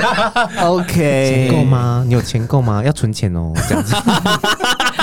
[0.62, 2.04] OK，钱够吗？
[2.06, 2.82] 你有钱够吗？
[2.84, 3.94] 要存钱哦，这样子。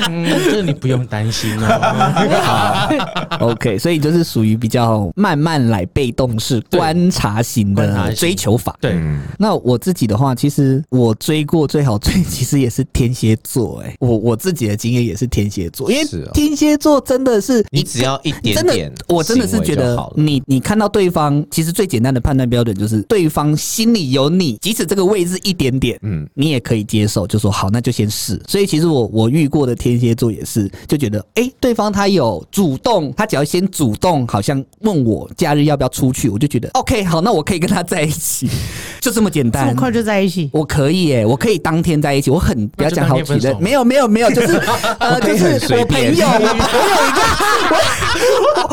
[0.09, 3.37] 嗯，这你不用担心哦。
[3.39, 8.75] OK，所以就是属于比较慢慢来、被动式观察型的追求法。
[8.81, 8.99] 对，
[9.37, 13.81] 那我自己的话，其实我追过最好追，其实也是天蝎座。
[13.85, 18.82] 哎，我我自己的经验也是天蝎座，因为天蝎座真的是你只要一点点。
[19.07, 28.41] 我真的是觉得你，你看到对方，其实最简单的判断标准就是对方心里有你，即使这个位置一点点，嗯，你也可以接受，就说好，那就先试。
[28.47, 38.49] 所以其实我我遇过的天蝎座也是，就觉得哎、欸，对方他有主动，他只要先主动，好像问我假日要不要出去，我就觉得 OK，好，那我可以跟他在一起，
[38.99, 44.53] 就这么简单，这么快就在一起，我可以耶，我可以当天在一起，我很不要讲好几的，没有没有没有，就是
[44.99, 47.23] 呃，就是我朋友，我朋友一个。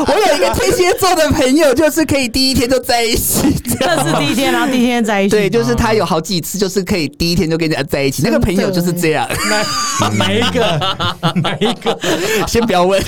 [0.07, 3.41] 我有一个天蝎座的朋友，就是可以第一天就在一起，
[3.79, 5.31] 这是第一天，然后第一天在一起。
[5.31, 8.21] 对，就是他有好几次，就是可以第一天就跟人家在一起。
[8.23, 9.27] 那个朋友就是这样。
[10.17, 10.79] 哪一个？
[11.41, 11.97] 哪一个？
[12.47, 13.01] 先不要问，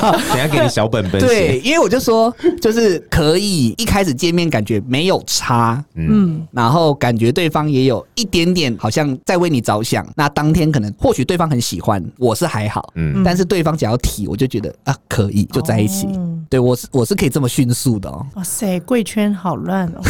[0.00, 1.20] 等下给你小本本。
[1.20, 10.06] 对，因为我就说，就是可以一开始见面感觉没有差，嗯，然后感觉对方也有一点点好像在为你着想。
[10.16, 16.06] 那当天可能或许对方很喜欢，我是还好，嗯，但是对方只要提，我就觉得啊，可以就在一起。
[16.06, 18.24] 哦、对我是我是可以这么迅速的哦。
[18.34, 20.00] 哇塞，贵圈好乱哦。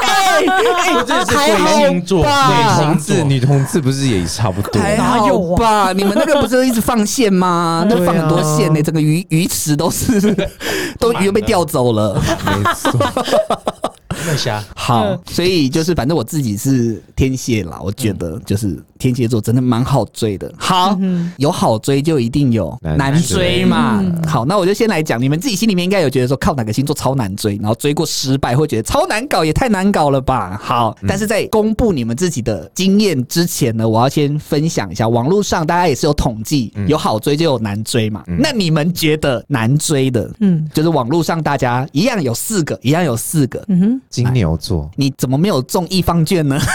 [0.00, 0.42] 哎，
[1.06, 4.80] 这是贵星座，女同志，女同志不是也差不多？
[4.80, 5.92] 哪有吧？
[5.92, 7.84] 你们那个不是一直放线吗？
[7.88, 10.34] 那放很多线呢，整个鱼鱼池都是，
[10.98, 12.20] 都鱼被钓走了。
[12.46, 12.98] 没错。
[14.74, 20.52] 好，所以就是反正我自己是天蝎啦，我觉得就是天蝎座真的蛮好追的。
[20.56, 20.98] 好，
[21.36, 24.04] 有好追就一定有难追嘛。
[24.26, 30.58] 好，那我就先来讲，你们自己心里面应该有觉得说靠哪个星座超难追，然后追过失败，会觉得超难搞，也太难搞了吧？
[30.62, 38.24] 好，但是在公布你们自己的经验之前呢，我要先分享一下，网络上大家也是有统计，有好追就有难追嘛。
[38.26, 44.00] 那你们觉得难追的，嗯，就是网络上大家一样有四个，一样有四个，嗯哼。
[44.10, 46.58] 金牛座，你怎么没有中一方券呢？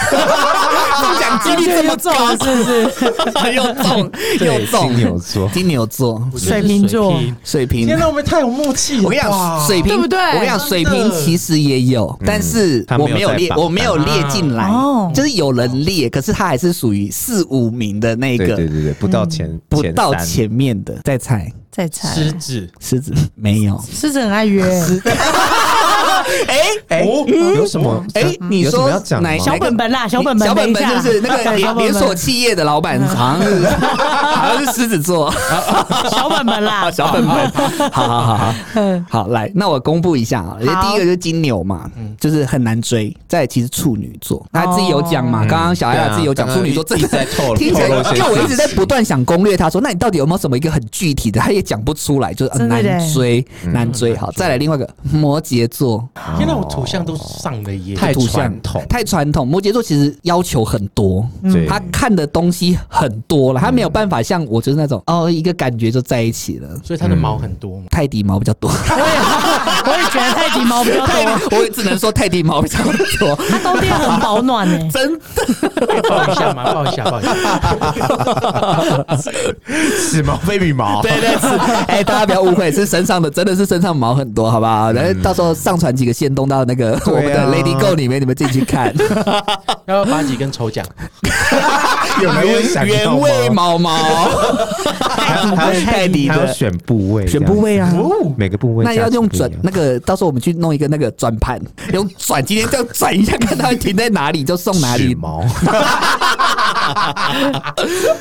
[0.96, 3.52] 中奖几率这么高，是不是？
[3.54, 4.88] 又中又中。
[4.90, 7.86] 金牛座，金牛座，水瓶座，水瓶。
[7.86, 9.04] 天哪，我们太有默契了！
[9.04, 10.18] 我跟你讲，水瓶对不对？
[10.18, 14.72] 我跟你讲，水瓶其实也有，但是我没有列，我没有列进来。
[15.14, 18.56] 就是有人列，可是他还是属于四五名的那个。
[18.56, 20.98] 对对对，不到前，不到前面的。
[21.04, 22.08] 再猜，再猜。
[22.14, 23.78] 狮子，狮子没有。
[23.92, 24.64] 狮子很爱约。
[26.48, 26.60] 哎
[26.90, 27.04] 哎，
[27.56, 28.04] 有什么？
[28.14, 28.90] 哎，你说
[29.22, 30.08] 哪小本本啦？
[30.08, 35.34] 小本本，小本本就是那个 连连锁企业的老板，好像是好像是狮子座。
[36.10, 37.52] 小本本啦，小本本。
[37.92, 38.54] 好好好好，
[39.10, 40.58] 好来，那我公布一下啊。
[40.60, 43.16] 第一个就是金牛嘛，就是很难追。
[43.28, 45.46] 再其实处女座，他自己有讲嘛。
[45.46, 49.56] 刚刚小艾拉自己有讲处女座，真的在透听起来，因为我一直在不断想攻略。
[49.58, 51.40] 他说，那你到底有没有什么一个很具体的？
[51.40, 52.84] 他也讲不出来，就是难
[53.14, 54.16] 追，难追。
[54.16, 56.08] 好，再来另外一个摩羯座。
[56.38, 59.48] 现在我图像都上了耶，太传统，太传统。
[59.48, 61.28] 摩羯座其实要求很多，
[61.68, 66.70] 他看的东西很多了，他没有办法像我就是那种哦，一个感觉就在一起了。
[66.84, 68.70] 所以他的毛很多，泰迪毛比较多。
[68.70, 68.76] 我
[69.92, 72.78] 也我也觉得泰迪毛比较多，我也只能说泰迪毛比较
[73.20, 73.36] 多。
[73.50, 75.20] 他冬天很保暖呢， 真的。
[76.10, 77.36] 抱一下嘛，抱一下，抱一下。
[80.00, 81.48] 是毛非比毛，对对是。
[81.88, 84.92] 哎，大家不要误会，是身上的，真的是身上毛很多，好不好？
[84.92, 88.94] 然后到时候上传几个线动到那个我们的 Lady Go 里面，你们自己去看。
[89.88, 90.86] 要不要发几根抽奖？
[92.24, 93.92] 有没有原味毛毛？
[95.56, 97.94] 还有泰迪的选部位，选部位啊！
[98.38, 101.62] 每个部位那要用转那个，到时候我们去弄一个那个转盘，
[101.94, 105.44] 用转今天这样转一下，看它会停在哪里就送哪里毛。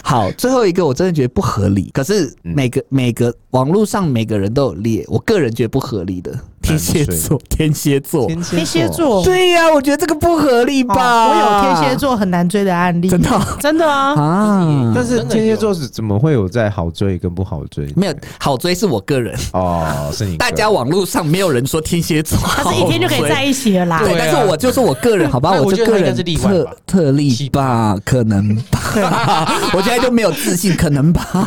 [0.03, 6.37] 好，最后一个我真的觉得不合理，可是每个每个网络上每个人都有列，我个人觉得不合理的。
[6.65, 11.29] 天蝎座，天蝎座，天蝎座，对呀，我觉得这个不合理吧？
[11.29, 14.93] 我有天蝎座很难追的案例，真的，真的啊 啊！
[14.95, 17.87] 但是天蝎座是怎么会有在好追跟不好追？
[17.95, 20.37] 没有好追是我个人哦，是你。
[20.37, 24.01] 大家网络上没有人说天蝎座，他是一天就可以在一起了啦。
[24.03, 31.47] 对，但是我就是我个人，好吧，我就个人特特例吧，可能吧， 我现在就没有自信，可能吧。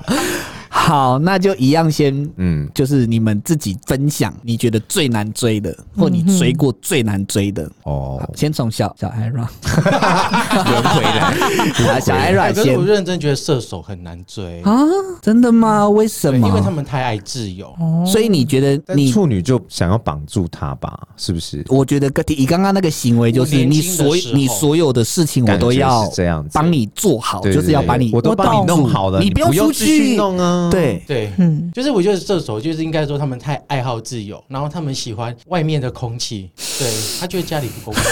[0.72, 8.22] 好，那就一样先，嗯，就是你们自己分享，你觉得最难追的，或你追过最难追的哦。
[8.36, 12.76] 先从小小艾瑞 轮回来， 小艾瑞先。
[12.78, 14.80] 我认真觉得射手很难追啊，
[15.20, 15.88] 真的吗？
[15.88, 16.46] 为什么？
[16.46, 20.96] 因为他们太爱自由，哦所以你觉得你处女就想要绑住他吧？
[21.16, 21.64] 是不是？
[21.68, 30.59] 我觉得以刚刚那个行为，就是你所你所有的事情，我都要这样帮你做好，就是要把你我都帮你弄好了，你不用出去弄啊。
[30.68, 31.02] 对。
[31.06, 36.88] 对，嗯，就是我觉得射手就是应该说他们太爱好自由，然后他们喜欢外面的空气，对，
[37.20, 38.02] 他觉得家里不够空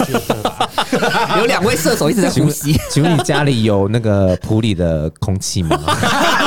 [0.00, 5.78] 我觉得有两位射手一直在呼吸，请问你家里有那个普里的空气吗？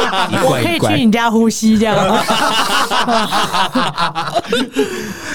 [0.46, 1.96] 我可以去你家呼吸这样。
[2.08, 2.22] 吗？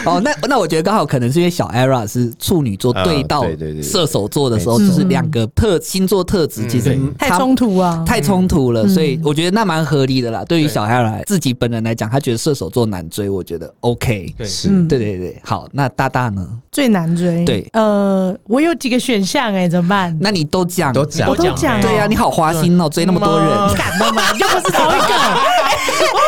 [0.04, 3.44] 哦，那那我觉得刚好可能是因为小 ERA 是处女座对到
[3.82, 10.44] 射手座的时候，就是两个特星座特质其实太冲突啊，太冲突了，所以我觉得那蛮合理的啦。
[10.44, 15.40] 对于小 ERA 自己本人来讲，他觉得射手座难追，我觉得 OK，是，对对对。
[15.44, 16.46] 好，那大大呢？
[16.70, 17.44] 最难追？
[17.44, 20.16] 对，呃，我有几个选项哎，怎么办？
[20.20, 24.22] 那你都讲，都讲，我都讲，对呀，你好花心哦，追那么多人，敢的吗？
[24.38, 25.14] 又不是是同一个，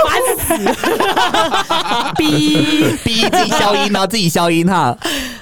[0.07, 0.57] 烦死！
[2.17, 4.97] 逼逼自己消音，然后自己消音哈。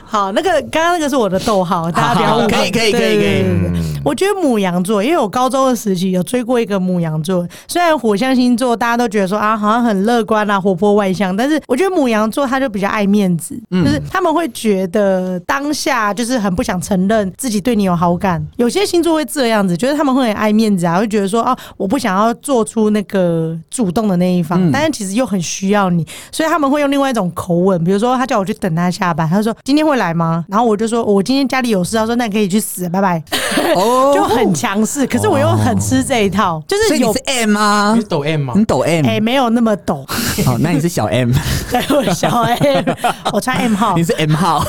[0.04, 2.48] 好，那个刚刚那个是我的逗号，大家不要误会。
[2.48, 3.95] 可以可以可以可以。
[4.06, 18.40] 我觉得母羊座，因为我高中的时期有追过一个母羊座，虽然火象星座大家都觉得说啊，好像很乐观啊，活泼外向，但是我觉得母羊座他就比较爱面子，就是他们会觉得当下就是很不想承认自己对你有好感。
[18.54, 30.44] 有些星座会这样子，觉得他们会很爱面子啊，会觉得说啊，我不想要做出那个主动的那一方，但是其实又很需要你，所以他们会用另外一种口吻，比如说他叫我去等他下班，他说今天会来吗？
[30.48, 33.20] 然后我就说我今天家里有事，他说那你可以去死，拜拜。
[33.74, 37.94] 哦，就很强势，可是我又很吃这一套，就是有你是 M 吗？
[37.96, 38.52] 你抖 M 吗？
[38.56, 39.06] 你抖 M？
[39.06, 40.04] 哎，没有那么抖。
[40.44, 41.32] 好，那你是小 M，
[41.70, 42.84] 对，我小 M，
[43.32, 44.64] 我穿 M 号，你是 M 号，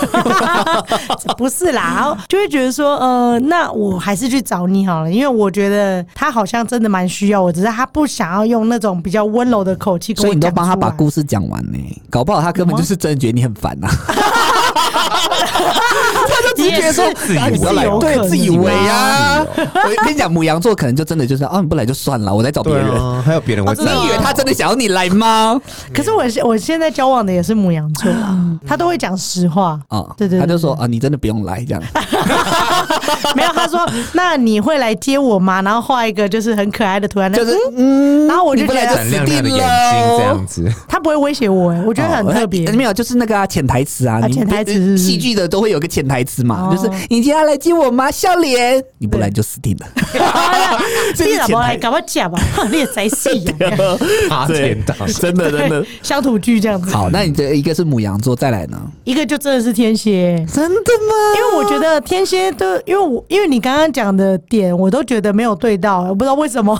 [1.37, 1.93] 不是啦。
[1.95, 10.13] 然后就会觉得说，呃，那我还是去找你好了，因为我觉得他好像真的蛮需要我，只是他不想要用那种比较温柔的口气。
[10.15, 11.77] 所以你都帮他把故事讲完呢？
[12.09, 13.87] 搞不好他根本就是真的觉得你很烦呐。
[16.13, 17.39] 他就直接说自己
[17.99, 19.45] 对自以为啊。
[19.57, 22.87] 我跟你讲，母羊座可能就真的就是啊，你不来就算了，我再找别人。
[23.23, 23.73] 还有别人会？
[23.75, 25.59] 你以为他真的想要你来吗？
[25.93, 30.05] 可是我我现在交往的也是母羊座啊，他都会讲实话啊。
[30.17, 31.81] 对对，他就说啊，你真的不用来这样。
[33.35, 33.79] 没有，他说
[34.13, 35.61] 那你会来接我吗？
[35.61, 40.71] 然后画一个就是很可爱的图案，就是嗯，然后我就觉得闪亮亮的眼睛这样子。
[40.87, 42.69] 他不会威胁我哎，我觉得很特别。
[42.71, 48.11] 没有，就是那个潜台词啊，潜台词戏剧的都会有个潜台词嘛，就是你今天要来接我吗？
[48.11, 49.87] 笑脸，你不来就死定了。
[51.17, 51.75] 你怎么来？
[51.77, 53.55] 赶快讲吧， 你也在戏呀？
[54.47, 54.77] 对，
[55.19, 56.93] 真的真的乡土剧这样子。
[56.93, 58.79] 好，那你的一个是母羊座，再来呢？
[59.05, 61.13] 一个就真的是天蝎，真的吗？
[61.37, 66.77] 因为我觉得天蝎都，因为我因为你刚刚讲的点，我都觉得没有对到，我不知道为什么。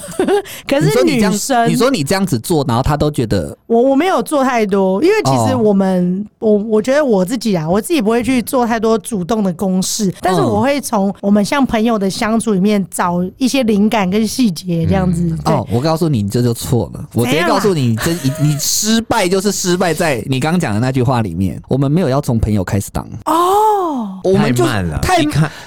[0.68, 15.38] 可是女生，你说你这样子做，然后他都觉得我我没有做太多，因为其实我们我我觉得我自己啊，我自己不会去做太多主动的公式，但是我会从我们像朋友的相处里面找一些灵感跟细节这样子。
[15.46, 17.06] 哦，我告诉你，你这就错了。
[17.14, 21.62] 我直接告诉你，这你你失败就是失败在你刚刚讲的那句话里面。
[21.68, 25.24] 我们没有要从朋友开始当哦，我们就太慢了，太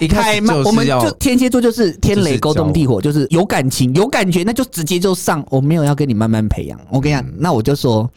[0.08, 0.62] 太慢。
[0.64, 5.44] 我们就天蝎座就是天雷勾动地火，就是有感情有感觉，那就直接就上。
[5.50, 6.78] 我没有要跟你慢慢培养。
[6.90, 8.08] 我跟你讲，那我就说。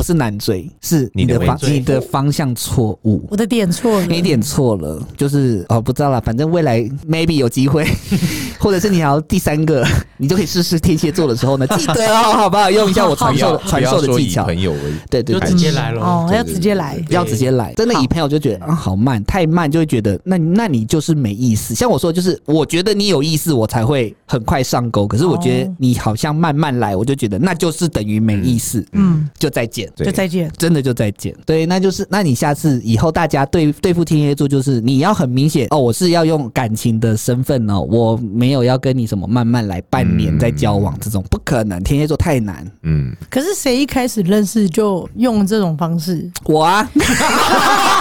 [0.00, 3.26] 不是难追，是你的方你的方向错误。
[3.30, 6.20] 我的点错了，你点错了，就是哦，不知道了。
[6.22, 7.86] 反正未来 maybe 有机会，
[8.58, 9.86] 或者是你还要第三个，
[10.16, 12.70] 你就可以试试天蝎座的时候呢， 记得哦，好不好？
[12.70, 14.44] 用一下我传授传授的技巧。
[14.44, 14.74] 朋友，
[15.10, 17.74] 对对，就直接来了哦，要直接来，要直接来。
[17.74, 21.74] 真的以朋友就觉得啊，好慢，太慢就会觉得那那你就是没意思。
[21.74, 25.06] 像我说，就是我觉得你有意思，我才会很快上钩。
[25.06, 28.84] 可是我觉得你好像慢慢来，我就觉得那就是等于没意思。
[28.92, 29.89] 嗯，就再见。
[29.96, 31.34] 就再见，真的就再见。
[31.44, 42.66] 对，那就是，那你下次以后大家对对付天蝎座，就是你要很明显哦，我是要用感情的身份哦，我没有要跟你什么慢慢来，半年再交往这种，不可能，天蝎座太难。
[42.82, 46.30] 嗯，可是谁一开始认识就用这种方式？
[46.44, 46.90] 我啊。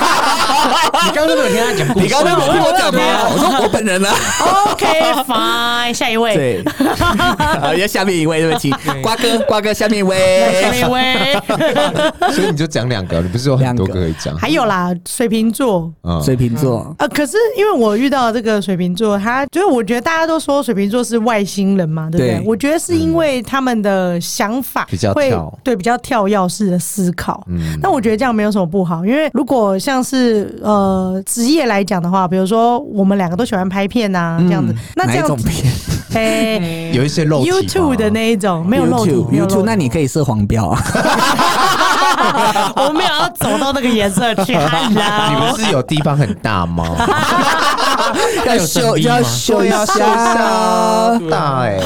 [1.06, 2.06] 你刚刚没有听他讲故事？
[2.06, 3.02] 你刚刚没有听我讲吗？
[3.32, 4.10] 我说我本人呢。
[4.72, 6.36] OK，fine，下一位。
[6.36, 6.64] 对，
[7.62, 11.40] 好，要下面一位，对不起，瓜哥，瓜哥，下面一位，下面一位。
[12.34, 14.36] 所以你就讲两个，你不是有很多个可以讲？
[14.38, 15.92] 还有啦，水瓶座，
[16.24, 16.96] 水瓶座。
[17.00, 22.44] 呃，可是因为我遇到这个水瓶座，他就是我觉得大家都说水瓶座是外星人嘛，对不对？
[22.46, 27.44] 我觉得是因为他们的想法比较跳，对，比较跳跃式的思考。
[27.50, 35.50] 嗯，那我觉得这样没有什么不好，因为如果像是呃职业来讲的话，比如说我们两个都喜欢拍片 �न，这样子，那这样子，
[36.14, 36.60] 哎，
[36.94, 40.82] 有一些漏 YouTube 的那一种没有漏 YouTube，那你可以设黄标啊。
[42.76, 44.54] 我没有要走到那个颜色去。
[44.54, 46.86] 你们是有地方很大吗？
[48.46, 50.00] 要秀要秀要秀
[51.30, 51.80] 大哎！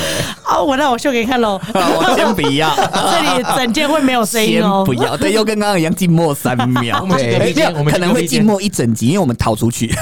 [0.46, 1.60] 哦，我那我秀给你看喽。
[1.74, 4.84] 我先不要， 这里整件会没有声音哦。
[4.86, 7.06] 不要，对，又跟刚刚一样静默三秒。
[7.18, 7.54] 对，
[7.92, 9.94] 可能会静默一整集，因为我们逃出去。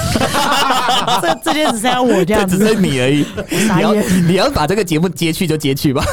[1.20, 3.24] 这这件只剩下我这样子，只剩你而已。
[3.50, 6.04] 你要你要把这个节目接去就接去吧。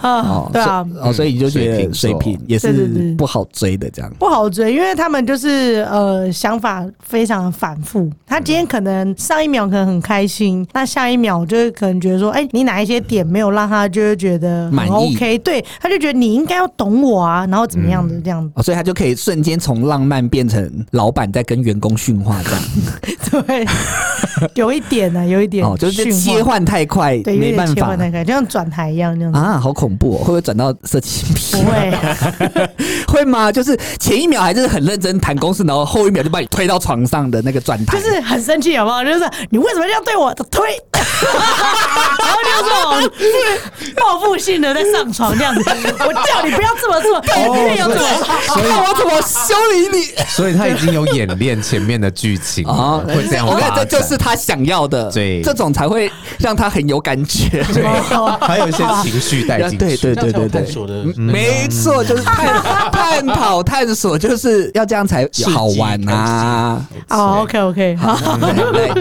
[0.00, 8.10] 啊，对啊，哦，所以你就觉得水瓶也是不好追的，这样不好追，因为他们就是呃想法非常的反复。
[8.26, 18.42] 他今天可能上一秒可能很开心，那下一秒就是可能能觉得说，哎，你哪一些点没有让他就会觉得满 OK，对，他就觉得你应该要懂我啊，然后怎么样的这样。
[18.42, 22.50] 子，所以他就可以瞬间从浪漫变成老板在跟员工训话这
[23.36, 23.66] 样， 对，
[24.54, 29.32] 有一点呢，有一点， 哦，就是切换太快，对，没办法，切换太快，就像转台一样这样。
[29.32, 31.64] 啊，好恐怖哦，会不会转到色情片？
[31.64, 32.66] 不会，
[33.20, 33.52] 会吗？
[33.52, 39.04] 就是前一秒还是很认真谈公事，然后后一秒就把你推到床上的那个转台，就是很生气，好不好？
[39.04, 39.20] 就是
[39.50, 40.62] 你为什么这样对我推？
[42.44, 47.20] 然后就是报复性的在上床这样子，我叫你不要这么做，
[47.68, 48.02] 你要这么，
[48.46, 50.04] 所以我怎么修理你？
[50.28, 53.46] 所以他已经有演练前面的剧情啊，会这样。
[53.46, 57.84] 我看这就是他想要的，对，这种才会让他很有感觉，对，
[58.40, 66.84] 还有一些情绪带进去， 对对对对对，没错，就是探探讨探索，就是要这样才好玩啊。
[67.08, 68.16] 好，OK OK，好，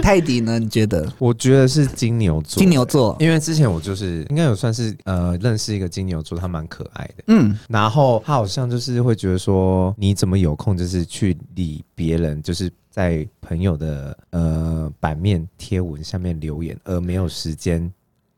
[0.02, 0.60] 泰迪呢？
[0.60, 1.06] 你觉得？
[1.18, 17.92] 我觉得是金牛座，金牛座，因为之前我就是应该有算是呃认识一个金牛座，他蛮可爱的，嗯，然后他好像就是会觉得说，你怎么有空就是去理别人，就是在朋友的呃版面贴文下面留言，而没有时间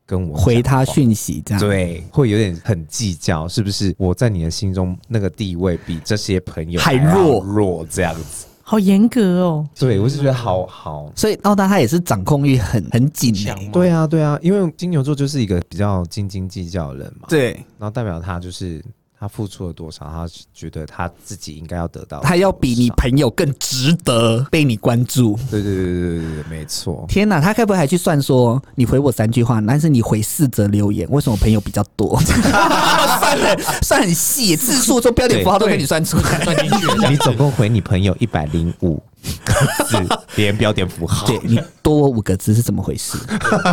[0.06, 1.60] 跟我回他讯息，这样。
[1.60, 3.94] 对，会有点很计较，是不是？
[3.98, 7.44] 我在你的心中那个地位比这些朋友还弱。
[7.44, 8.46] 弱这样子。
[8.64, 13.32] 好严格哦，对，我是觉得好好，所以奥大他也是掌控欲很很紧，
[13.70, 18.82] 对啊对啊，因为金牛座就是一个比较斤斤计较的人嘛，对，然后代表他就是。
[19.24, 20.04] 他付出了多少？
[20.04, 25.34] 他觉得他自己应该要得到，他要比你朋友更值得被你关注。
[25.50, 27.06] 对对对对对对，没错。
[27.08, 32.20] 天哪，他该不会还去算说，你回我三句话，但是你回四则留言，为什么朋友比较多？
[32.20, 37.08] 算的算很细，字数做标点符号都给你算出来，算进去。
[37.08, 39.02] 你总共回你朋友一百零五。
[39.86, 39.96] 字
[40.36, 43.16] 连标点符号，对，你多我五个字是怎么回事？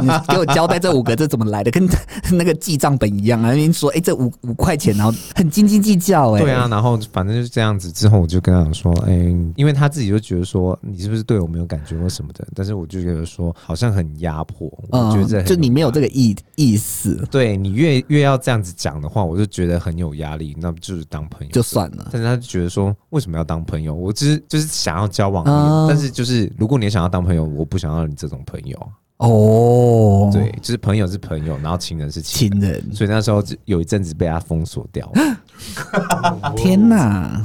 [0.01, 1.87] 你 给我交代这五个字怎么来的，跟
[2.31, 3.53] 那个记账本一样啊！
[3.53, 7.91] 你说，哎、欸，这五五块钱，然后很斤斤计较、欸，哎，对啊，然后反正就是这样子。
[7.91, 12.47] 之后我就跟他讲说，哎、欸，因为他自己就觉得说，你是不是对我没有感觉或什么的？
[12.55, 17.27] 但是我就觉得说，好像很压迫，我觉得、嗯、就你没有这个意意思。
[17.29, 20.55] 对你越越要这样子讲的话，我就觉得很有压力。
[20.59, 22.07] 那不就是当朋友就算了。
[22.11, 23.93] 但是他就觉得说，为什么要当朋友？
[23.93, 25.40] 我只是就是想要交往。
[25.45, 28.77] 嗯、但是就是，如果你想要当朋友，我不想要你这种朋友
[29.17, 30.29] 哦。
[30.33, 32.95] 对，就是朋友是朋友，然后情人是情人，情人。
[32.95, 35.37] 所以那时候有一阵子被他封锁掉了。
[36.55, 37.41] 天哪！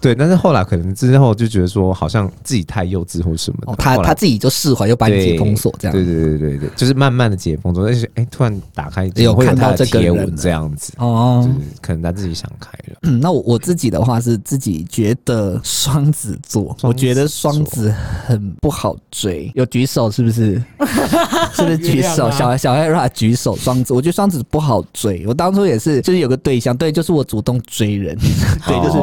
[0.00, 3.72] 对，但是后来可能之后就觉得说，好像自己太幼稚或什么的。
[3.72, 5.92] 哦、他他自己就释怀，又把你解封锁，这样。
[5.92, 12.98] 对对对对对，就是慢慢的解封锁，但是哎，突然打开有看到这个这样子哦，就是可能他自己想开了。
[13.02, 17.94] 嗯，那我我自己的话是自己觉得双子座，我觉得双子
[18.26, 19.50] 很不好追。
[19.54, 20.62] 有举手是不是？
[21.52, 22.30] 是不是举手？
[22.30, 25.24] 小小艾拉举手，双子，我觉得双子不好追。
[25.26, 28.16] 我当初也是，就是有个对象，对，就是我主动追人，
[28.66, 28.98] 对，就是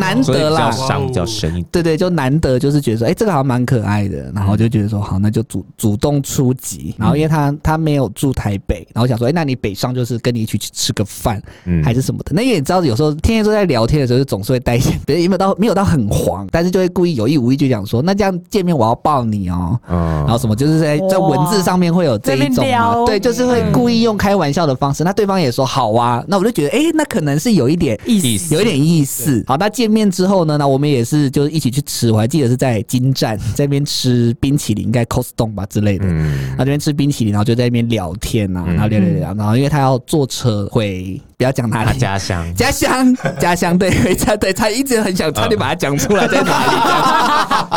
[0.00, 1.50] 难得啦，伤比较深。
[1.50, 1.66] 一点。
[1.70, 6.94] 对对，就难得，就是觉得说，哎，这个好像蛮可爱的，然后就觉得说，好，那就主主动出击。
[6.98, 11.40] 然后因为他他没有住台北，然后想说，哎，那你北上就是跟你一起去吃个饭，
[11.82, 12.32] 还是什么的。
[12.34, 22.64] 那因为你知道，有时候天天都在聊天的时候，就总是会带一些，别人有没有到没有到很黄，但是就会故意有意无意就讲说，那这样见面我要抱你哦，然后什么就是在在文字上面会有这一种，
[23.06, 25.04] 对，就是会故意用开玩笑的方式。
[25.04, 29.44] 那对方也说好啊，那我就觉得，哎，那可能是有一点意思，有一点意思。
[29.46, 36.06] 好，那见面之后呢，那我们也是就是一起去吃，我还记得是在金站在那边吃冰淇淋，应该 Costco 吧之类的。
[36.08, 41.20] 嗯，那这边吃冰淇淋，然后就在那边聊天啊，然后聊聊聊，然后因为他要坐车回。
[41.38, 46.72] 不要讲哪里，家乡，家乡，家乡，对， 回家，对，他一直很想差点把它讲出来在哪里，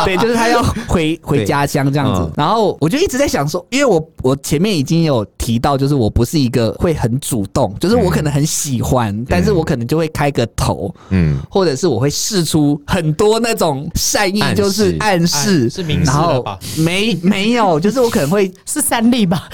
[0.06, 2.32] 对，就是他要回回家乡这样子。
[2.38, 16.58] 然后我就一直在想说，因为我我前面已经有提到，就是我不是一个会很主动，就是我可能很喜欢，但是我可能就会开个头，嗯，或者是我会试出很多那种善意，就是暗示，是明示了吧？
[16.78, 19.50] 没没有，就是我可能会是三例吧，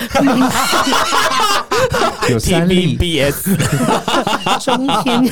[2.31, 3.96] 有三例 BS。
[4.61, 5.23] 中天，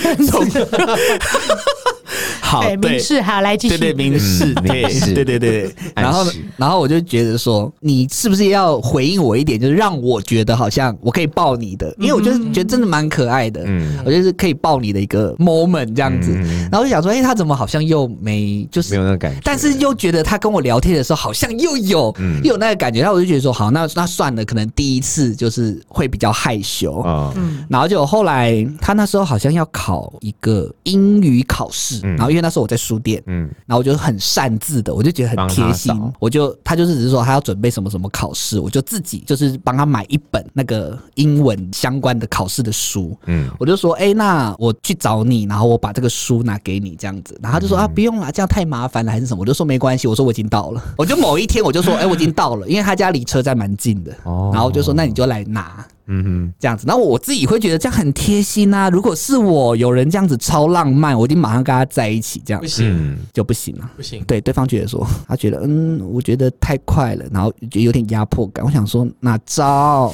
[2.55, 6.25] 好，明示，好，来继续，对对，明示，对对对对，然后
[6.57, 16.33] 然后我就觉得说，你是不是要回应我一点，就是让我觉得好像我可以抱你的，因为我就是觉得真的蛮可爱的，嗯，我觉得是可以抱你的一个 moment 这样子，
[16.71, 27.01] 然后就想说，哎，他怎么好像又没，就是没有那个感觉，但是又觉得他跟我聊天的时候好像又有，又有那个感觉，然后我就觉得说，好，那那算了，可能第一次就是会比较害羞。
[27.01, 27.35] 啊，
[27.69, 49.41] 然后就后来他那时候好像要考一个英语考试，然后因为那时候我在书店，嗯，然后我就很擅自的，我就觉得很贴心，我就他就是只是说他要准备什么什么考试，我就自己就是帮他买一本那个英文相关的考试的书，嗯，我就说，哎、欸，那我去找你，然后我把这个书拿给你这样子，然后他就说啊，不用了，这样太麻烦了，还是什么？
[49.41, 55.83] 我就说没关系，我说我已经到了，我就某一天我就说，哎、欸，我已经到了，因为他家离车站蛮近的，哦，然后我就说那你就来拿。
[56.07, 58.91] 嗯哼，这样子，然后我自己会觉得这样很贴心啊。
[58.91, 63.91] 如果是我有人这样子超浪漫，我一定马上跟他在一起，这样不行就不行了。
[63.97, 68.65] 不行，对，对方觉得说，他觉得嗯，我觉得太快了，然后觉得有点压迫感。
[68.65, 70.13] 我想说哪招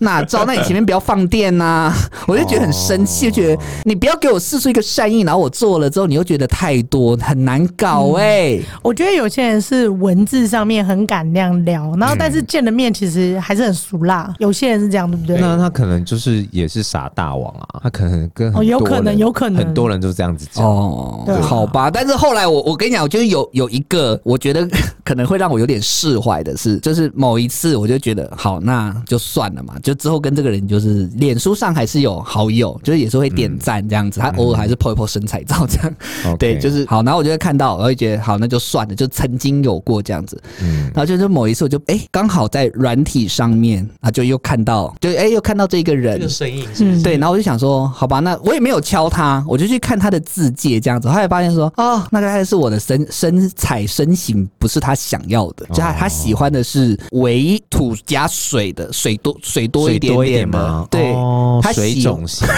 [0.00, 0.44] 哪招？
[0.48, 1.94] 那你前面不要放电呐、啊！
[2.26, 8.80] 我就觉得很生气，就觉得你不要给我试出一个善意，然后我做了之后，你又觉得太多很难搞哎、欸嗯。
[8.82, 14.34] 我觉得有些人是文字上面很敢那样聊，然后但是见了面其实还是很俗辣。
[14.38, 15.40] 有些人是这样，对不对？
[15.40, 21.90] 那他可能就是也是傻大王啊，他可能跟很多、哦、有可能有可能很多人都这样子讲哦，对，好吧。
[21.90, 24.68] 但是后来我我跟你讲，我就是有有一个我觉得
[25.04, 35.94] 可能会让我有点释怀的是，就是某一次我就觉得好，那就算了嘛，就之后跟这个人就是脸书上还是有好友，就是也是会点赞这样子，嗯、他偶尔还是 po 一 po 身材照这样，
[36.26, 37.02] 嗯、对，就是好。
[37.02, 45.58] 然后我就会看到，我会觉得好，那就算了，就曾经有过这样子，嗯，然后就是某一次我就哎刚、欸、好在软体上面啊，就又看到，就哎、欸、又看。
[45.58, 47.02] 到这个人，这个身影是不是？
[47.02, 60.86] 对，然后我就想说，好吧，那我也没有敲他，我就去看他的自介这样子，后来发现说，哦，那个还是我的身身材身形不是他想要的，就他他喜欢的是微土加水的，水多水多一点点嘛？
[60.88, 61.12] 对，
[61.60, 62.54] 他水肿型的。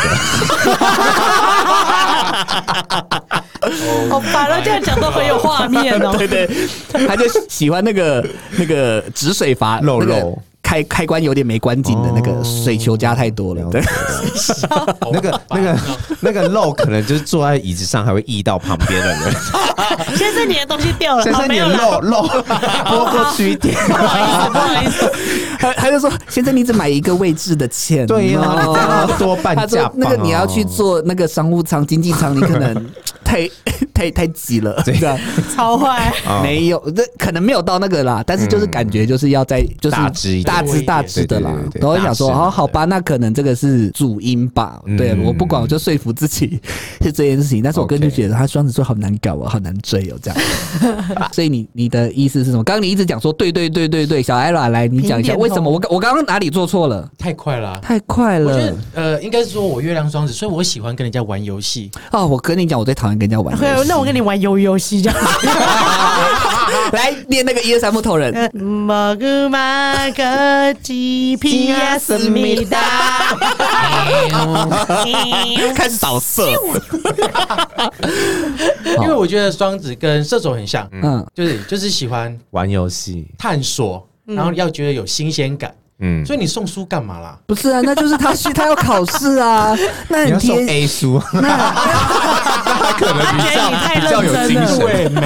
[4.11, 6.14] 好烦了，这样讲都很有画面哦。
[6.20, 6.46] 对对，
[7.06, 8.22] 他就喜欢那个
[8.58, 10.38] 那个止水阀肉肉。
[10.70, 13.82] 开开关有点没关紧的那个水球加太多了，对，
[15.10, 15.78] 那个 那个
[16.20, 19.34] 那个漏可能就是坐在椅子上还会溢到旁边的人。
[20.16, 25.12] 先生，你的东西掉了，先生，你的漏漏拨过去一点，不好意思，不好意思。
[25.58, 29.90] 他他就说，先生，你只买一个位置的钱，对呀，多半价。
[29.96, 32.86] 那个你要去坐那个商务舱、经济舱，你可能
[33.31, 33.49] 太
[33.95, 35.16] 太太挤了，这个
[35.55, 36.12] 超坏。
[36.43, 40.43] 没有，这可能没有到那个啦，但是就是感觉就是要在就是大只。
[40.43, 44.81] 大只大只的啦，然后我想说，哦，好吧，那可能这个是主因吧。
[44.99, 46.61] 对，我不管，我就说服自己
[47.03, 47.62] 是这件事情。
[47.62, 50.41] 但是我个人就觉得他双子座好难搞哦，好难追哦，这样。
[51.33, 52.64] 所以你你的意思是什么？
[52.64, 57.09] 刚刚你一直讲说，对对对对对，小艾拉来，你讲一下为什么我我刚刚哪里做错了？
[57.18, 58.53] 太快了，太快了。
[58.53, 61.91] 我觉得呃，应该是说我月亮双子，所以我喜欢跟人家玩游戏。
[62.12, 63.54] 哦，我跟你讲，我最讨厌跟人家玩。
[63.86, 65.18] 那我跟你玩游游戏这样。
[66.92, 68.32] 来念那个一二三木头人。
[71.36, 72.78] 皮亚斯米达，
[75.74, 76.50] 开始找色。
[79.02, 85.72] 因为我觉得双子跟射手很像，嗯，就是就是喜欢玩游戏、探索，然后要觉得有新鲜感。
[86.01, 87.36] 嗯，所以你送书干嘛啦？
[87.46, 89.76] 不是啊，那就是他去他要考试啊。
[90.09, 95.14] 那你要送 A 书，那他可能比较比较有精神。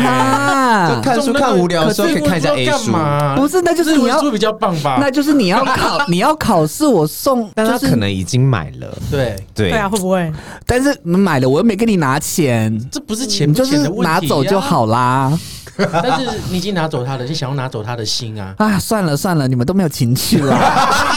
[0.85, 2.93] 就看书看无聊的时候可以看一下 A 书。
[3.37, 4.99] 不是，那就是你要书比较棒吧？
[5.01, 7.49] 那就是你要考你要考试，我送。
[7.55, 8.93] 但他可能已经买了。
[9.11, 10.33] 对对对啊，会不会？
[10.67, 15.33] 但是买了，我又没跟你拿钱，这不是钱，就是拿走就好啦。
[15.91, 18.55] 但是你已经拿走他的，你想要拿走他的心啊！
[18.59, 20.57] 啊，算了算了，你们都没有情趣了，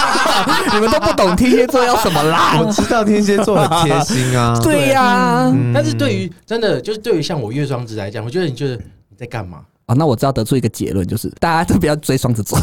[0.74, 2.60] 你们都不懂天蝎座要什么啦。
[2.60, 5.72] 我知道天蝎座很贴心啊， 对呀、啊嗯。
[5.74, 9.60] 但是对于真的就是对于像我月双子来讲，我觉得你就是你在干嘛？
[9.86, 12.60] 啊，那我知道得出一个结论，就是大家都不要追双子座。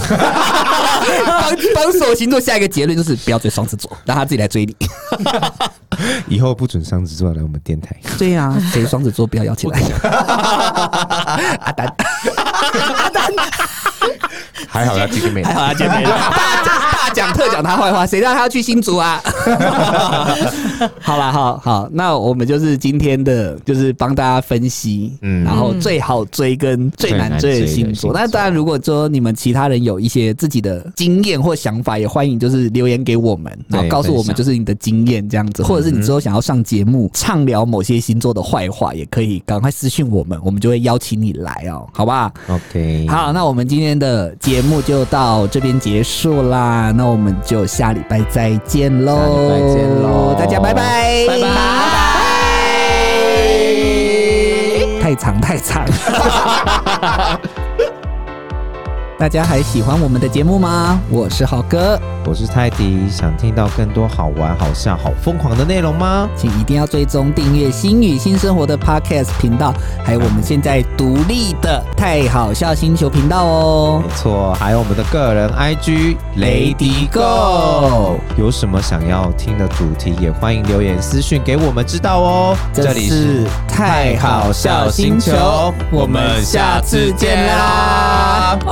[1.45, 4.77] 帮帮所有星座下一个结论就是不要追双子座， 让他自己来追你。
[6.29, 7.97] 以后不准双子座来我们电台。
[8.19, 9.81] 对呀、啊，谁双子座不要邀请来。
[10.03, 11.95] 阿丹，
[12.97, 13.31] 阿丹，
[14.69, 16.03] 还好他今天没，还好要见面。
[17.15, 19.23] 讲特讲他坏话，谁让他要去新竹啊？
[21.01, 28.13] 好啦，好好，那我们就是今天的，就是帮大家分析，嗯，然后最好追跟最难追的星座。
[28.13, 46.93] 那当然，如果说你们其他人有一些自己的经验或想法，也欢迎就是留言给我们，然后告诉我们就是你的经验这样子，或者是你之后想要上节目畅聊某些星座的坏话，也可以赶快私信我们，我们就会邀请你来哦，好不好？OK，好，那我们今天的节目就到这边结束啦。
[46.97, 49.34] 那我们就下礼拜再见喽！
[49.35, 50.35] 下礼拜见喽！
[50.39, 51.25] 大家拜拜！
[51.27, 51.47] 拜拜！
[55.03, 55.85] 太长太长！
[59.17, 61.01] 大家还喜欢我们的节目吗？
[61.09, 63.09] 我是浩哥，我是泰迪。
[63.09, 66.29] 想听到更多好玩、好笑、好疯狂的内容吗？
[66.37, 69.73] 请一定要追踪订阅新语新生活的 Podcast 频道，
[70.05, 74.03] 还有我们现在独立的太好笑星球频道哦。
[74.05, 78.19] 没错，还有我们的个人 IG Lady Go。
[78.37, 82.57] 有什么想要听的主题，也欢迎留言私讯给我们知道哦。
[82.73, 88.34] 这里是太好笑星球，我们下次见啦！
[88.67, 88.71] 哦，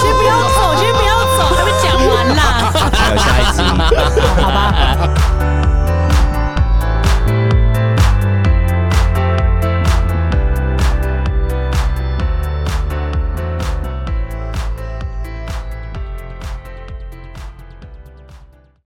[0.00, 2.40] 先不要走，先不要走，还没讲完啦。
[2.92, 3.58] 还有下一期？
[4.42, 5.35] 好吧。